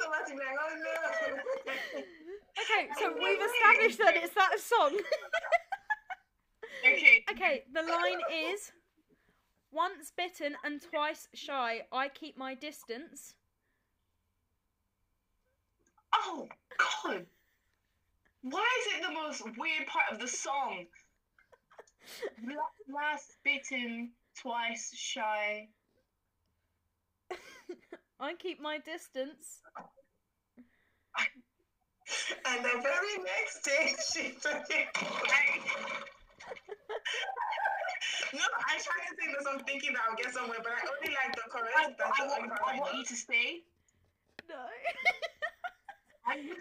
[0.07, 2.01] was just about to like, oh no.
[2.61, 4.97] okay, so we've established that it's that song.
[6.87, 7.23] okay.
[7.31, 8.71] okay, the line is
[9.71, 13.35] Once bitten and twice shy, I keep my distance.
[16.13, 16.47] Oh,
[16.77, 17.25] God.
[18.43, 20.85] Why is it the most weird part of the song?
[22.93, 25.69] Last bitten, twice shy.
[28.23, 29.59] I keep my distance.
[32.45, 34.87] And the very next day, she took it.
[38.33, 39.47] no, I tried to sing this.
[39.49, 41.69] I'm thinking that I'll get somewhere, but I only like the chorus.
[41.77, 43.63] I, That's I, want, I I want you to stay.
[44.49, 44.55] No.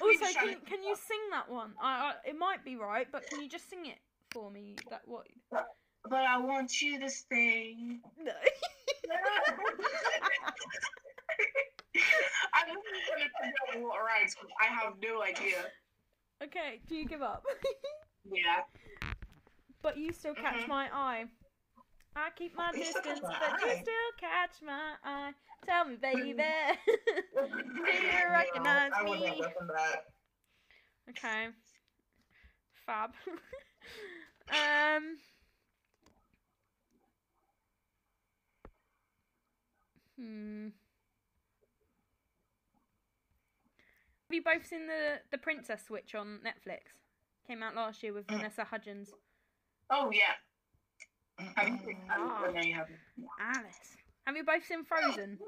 [0.03, 1.71] Also, can, trying can you sing that one?
[1.81, 3.99] I, I, it might be right, but can you just sing it
[4.33, 4.75] for me?
[4.91, 5.29] That what?
[5.53, 7.77] But I want you to stay.
[8.19, 8.33] No.
[12.55, 15.71] I'm literally trying to figure out what rhymes, but I have no idea.
[16.43, 17.45] okay, do you give up?
[18.25, 18.63] Yeah.
[19.83, 20.69] but you still catch Mhm.
[20.69, 21.25] my eye.
[22.15, 25.35] I keep my You distance, but you still catch my eye.
[25.67, 26.43] Tell me, baby, do
[27.93, 29.43] you recognize I me?
[31.11, 31.49] Okay.
[32.87, 33.11] Fab.
[34.51, 35.19] um.
[40.19, 40.69] Hmm.
[44.33, 46.79] Have you both seen the the Princess Switch on Netflix?
[47.47, 48.39] Came out last year with Mm.
[48.39, 49.13] Vanessa Hudgens.
[49.91, 50.33] Oh, yeah.
[51.55, 52.99] Have you seen oh, no, you haven't.
[53.39, 53.97] Alice.
[54.27, 55.39] Have you both seen Frozen?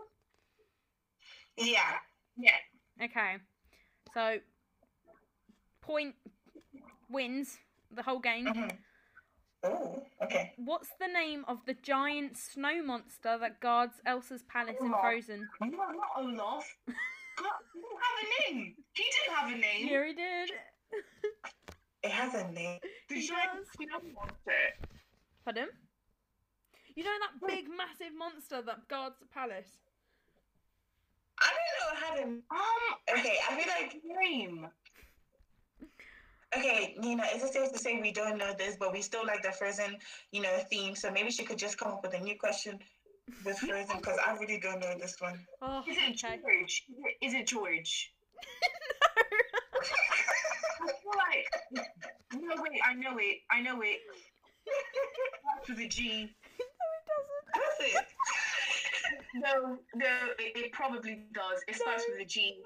[1.57, 1.99] Yeah.
[2.37, 2.59] Yeah.
[3.03, 3.39] Okay.
[4.12, 4.41] So
[5.80, 6.14] point
[7.09, 7.57] wins
[7.91, 8.45] the whole game.
[8.49, 8.78] Mhm.
[9.62, 10.53] Oh, okay.
[10.59, 15.49] What's the name of the giant snow monster that guards Elsa's palace in Frozen?
[15.62, 16.76] Not Olaf.
[17.37, 18.74] God, he didn't have a name.
[18.93, 19.89] He didn't have a name.
[19.89, 20.51] Yeah, he did.
[22.03, 22.78] It has a name.
[23.09, 23.66] The He giant does.
[23.76, 24.62] snow monster.
[25.45, 25.68] Pardon?
[26.97, 29.78] You know that big, massive monster that guards the palace?
[31.41, 32.22] I don't know how to.
[32.22, 34.01] Um, Okay, I feel like.
[34.20, 34.66] name.
[36.57, 39.43] Okay, Nina, is it safe to say we don't know this, but we still like
[39.43, 39.97] the Frozen,
[40.31, 40.94] you know, theme?
[40.94, 42.78] So maybe she could just come up with a new question
[43.44, 45.38] with Frozen because I really don't know this one.
[45.62, 46.40] Oh, Is it okay.
[46.40, 46.84] George?
[47.22, 48.12] Is it George?
[49.16, 49.22] no.
[50.84, 51.48] I feel like.
[52.34, 53.38] No, wait, I know it.
[53.51, 54.01] I know it.
[55.40, 56.34] Starts with a G.
[57.55, 57.92] That's it.
[57.92, 57.92] Doesn't.
[57.92, 58.06] Does it?
[59.34, 60.06] no, no,
[60.38, 61.62] it, it probably does.
[61.68, 62.56] It starts with a G.
[62.59, 62.64] No.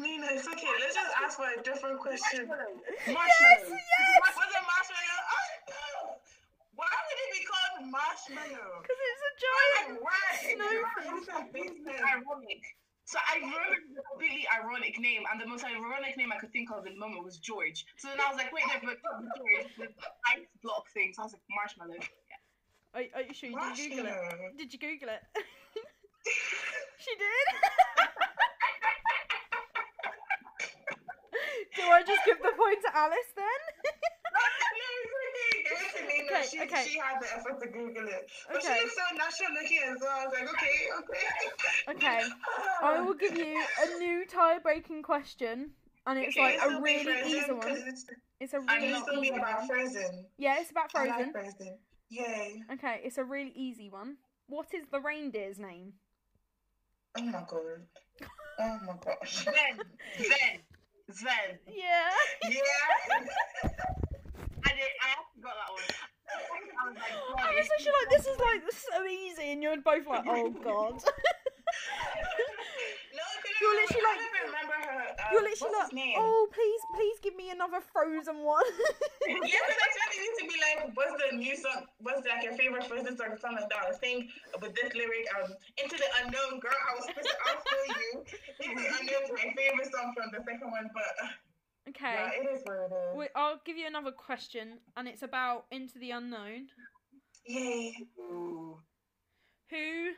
[0.00, 0.72] Nina, it's okay.
[0.80, 2.48] Let's just ask for a different question.
[2.48, 3.04] Marshmallow.
[3.04, 4.48] Yes, Was yes!
[4.48, 5.20] it marshmallow?
[5.28, 6.16] Oh,
[6.80, 8.86] why would it be called marshmallow?
[8.86, 9.98] Because it's a giant.
[10.54, 11.90] Snowflake.
[11.90, 12.62] Ironic.
[13.10, 16.70] So I remember the completely ironic name, and the most ironic name I could think
[16.70, 17.84] of in the moment was George.
[17.98, 19.90] So then I was like, wait, no, but George, the
[20.30, 21.10] ice block thing.
[21.10, 21.98] So I was like, marshmallow.
[21.98, 22.94] Yeah.
[22.94, 24.58] Are, are you sure you did Google it?
[24.58, 25.22] Did you Google it?
[27.02, 27.46] she did.
[31.76, 33.60] Do I just give the point to Alice then?
[36.30, 36.84] No, it's okay.
[36.84, 36.90] Give it to Nina.
[36.90, 38.30] Okay, she, had the effort to Google it.
[38.48, 38.74] But Okay.
[38.74, 40.20] she looks so natural looking as well.
[40.20, 41.96] I was like, okay, okay.
[41.96, 42.28] Okay.
[42.82, 45.70] I will give you a new tie-breaking question,
[46.06, 47.68] and it's Okay, like a really Frozen, easy one.
[47.86, 48.06] It's,
[48.40, 49.66] It's a really it'll still about.
[49.66, 50.26] Frozen.
[50.38, 51.32] Yeah, it's about I like Frozen.
[51.32, 51.78] Frozen.
[52.08, 52.62] Yay.
[52.72, 54.16] Okay, it's a really easy one.
[54.48, 55.92] What is the reindeer's name?
[57.16, 57.86] Oh my god.
[58.58, 59.44] Oh my gosh.
[59.44, 59.54] Zen,
[60.18, 60.58] Zen,
[61.12, 61.58] Zen.
[61.68, 62.10] Yeah.
[62.48, 62.50] yeah.
[64.64, 64.90] I did.
[65.02, 65.82] I got that one.
[66.80, 70.06] I was like, I was it's like, this is like so easy, and you're both
[70.06, 71.02] like, oh god.
[73.12, 75.02] No, 'cause You're literally like- remember her.
[75.12, 78.64] Uh, You're literally like, oh please, please give me another Frozen one.
[79.30, 81.86] Yeah, because I thought it used to be like, what's the new song?
[82.02, 83.78] What's like your favorite Frozen song something that?
[83.78, 84.28] I was saying
[84.60, 88.10] with this lyric, um, Into the Unknown, girl, I was supposed to outflow you.
[88.64, 91.28] Into the Unknown is my favorite song from the second one, but uh,
[91.88, 92.14] okay.
[92.14, 93.16] yeah, it is what it is.
[93.16, 96.68] Wait, I'll give you another question, and it's about Into the Unknown.
[97.46, 97.94] Yay.
[98.18, 98.78] Ooh.
[99.70, 100.12] Who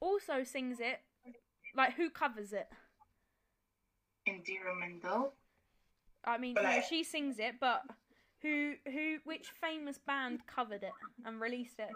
[0.00, 1.00] also sings it?
[1.76, 2.68] Like, who covers it?
[4.28, 5.32] Idina Menzel.
[6.24, 7.82] I mean, But no, she sings it, but
[8.42, 10.92] who, who, which famous band covered it
[11.24, 11.88] and released it,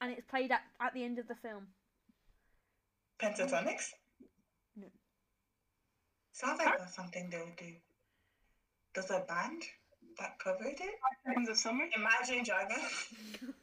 [0.00, 1.66] and it's played at, at the end of the film?
[3.20, 3.90] Pentatonix?
[4.76, 4.86] No.
[6.32, 7.72] Sounds like that's something they would do.
[8.94, 9.62] There's a band
[10.18, 10.98] that covered it?
[11.26, 11.84] Seconds of Summer.
[11.96, 13.06] Imagine Dragons.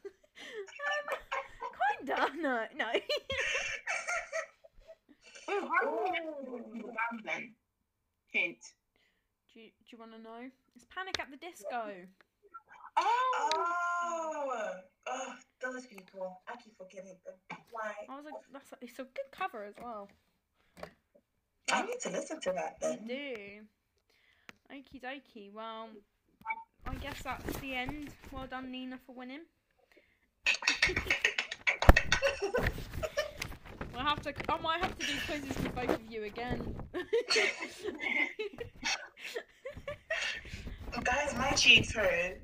[2.00, 2.86] Kinda, no, no.
[5.48, 5.90] Wait, how do
[6.52, 7.54] you the band then?
[8.32, 8.58] Hint.
[9.54, 10.50] do you, do you want to know?
[10.76, 11.92] It's Panic at the Disco.
[12.98, 13.50] Oh.
[14.02, 14.72] Oh,
[15.08, 16.42] oh, those people.
[16.48, 17.36] I keep forgetting them.
[17.72, 17.94] Why?
[18.10, 20.10] I was like, that's a, it's a good cover as well.
[21.72, 23.00] I need to listen to that then.
[23.04, 23.08] You then.
[23.08, 23.68] do.
[24.72, 25.52] Okie dokie.
[25.54, 25.90] Well,
[26.88, 28.10] I guess that's the end.
[28.32, 29.42] Well done, Nina, for winning.
[34.00, 34.34] We'll have to.
[34.48, 36.74] I might have to do quizzes with both of you again.
[41.04, 42.40] Guys, my cheeks hurt.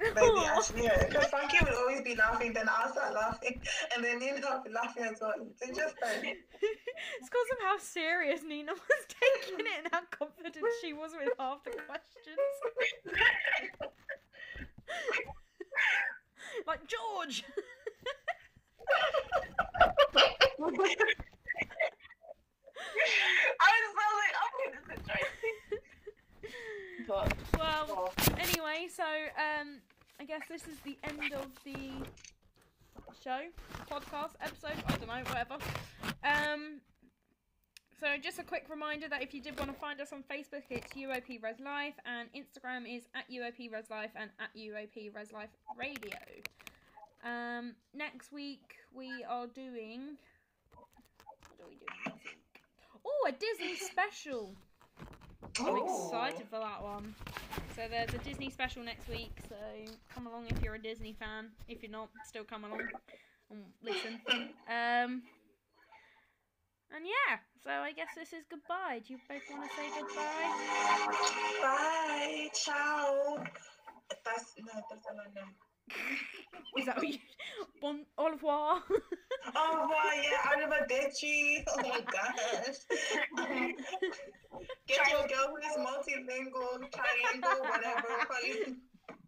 [0.00, 0.88] Actually.
[1.08, 3.60] Because Frankie would always be laughing, then I'll start laughing,
[3.94, 5.34] and then Nina will be laughing as well.
[5.66, 6.22] Just hurt.
[6.24, 11.28] it's because of how serious Nina was taking it and how confident she was with
[11.38, 12.38] half the questions.
[16.66, 17.44] like George.
[23.60, 25.56] I was like, okay, this is interesting.
[27.06, 29.80] But Well, well, anyway, so um,
[30.20, 31.90] I guess this is the end of the
[33.22, 33.40] show,
[33.90, 34.82] podcast, episode.
[34.86, 35.58] I don't know, whatever.
[36.24, 36.80] Um,
[38.00, 40.62] so just a quick reminder that if you did want to find us on Facebook,
[40.70, 45.32] it's UOP Res Life, and Instagram is at UOP Res Life and at UOP Res
[45.32, 46.16] Life Radio.
[47.24, 50.16] Um, next week we are doing.
[50.74, 52.62] What are we doing next week?
[53.04, 54.54] Oh, a Disney special.
[55.58, 57.14] I'm excited for that one.
[57.76, 59.56] So there's a Disney special next week, so
[60.14, 61.48] come along if you're a Disney fan.
[61.68, 62.88] If you're not, still come along
[63.50, 64.20] and listen.
[64.70, 65.22] Um,
[66.94, 69.00] and yeah, so I guess this is goodbye.
[69.06, 70.50] Do you both want to say goodbye?
[71.62, 72.48] Bye.
[72.54, 73.44] Ciao.
[74.24, 75.42] That's no, that's not no.
[76.78, 77.18] Is that what you?
[77.80, 78.82] Bon au revoir.
[79.56, 81.64] Oh boy, yeah, arrivederci.
[81.66, 82.78] Oh my gosh.
[84.86, 88.76] Get your girl who is multilingual, trilingual, whatever.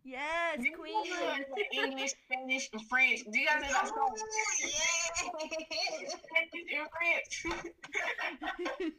[0.02, 0.18] Call it.
[0.56, 1.84] yes, you queen.
[1.84, 3.20] English, Spanish, and French.
[3.30, 4.14] Do you guys know that song?
[5.24, 5.48] Oh,
[6.08, 7.46] Spanish and French.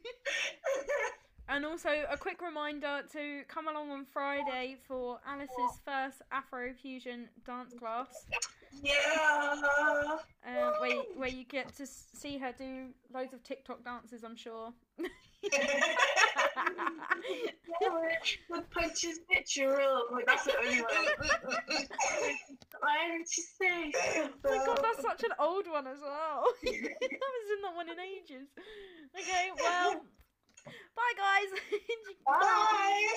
[1.49, 7.73] And also a quick reminder to come along on Friday for Alice's first Afrofusion dance
[7.73, 8.25] class.
[8.81, 8.95] yeah.
[10.47, 14.23] uh, where you, where you get to see her do loads of TikTok dances.
[14.23, 14.73] I'm sure.
[18.47, 20.05] What punches picture up?
[20.11, 20.89] Like, that's the only one.
[22.79, 23.91] Why did you say?
[24.17, 26.45] oh my god, that's such an old one as well.
[26.65, 28.47] I haven't seen that one in ages.
[29.19, 30.05] Okay, well,
[30.95, 31.59] bye guys.
[32.25, 33.07] Bye.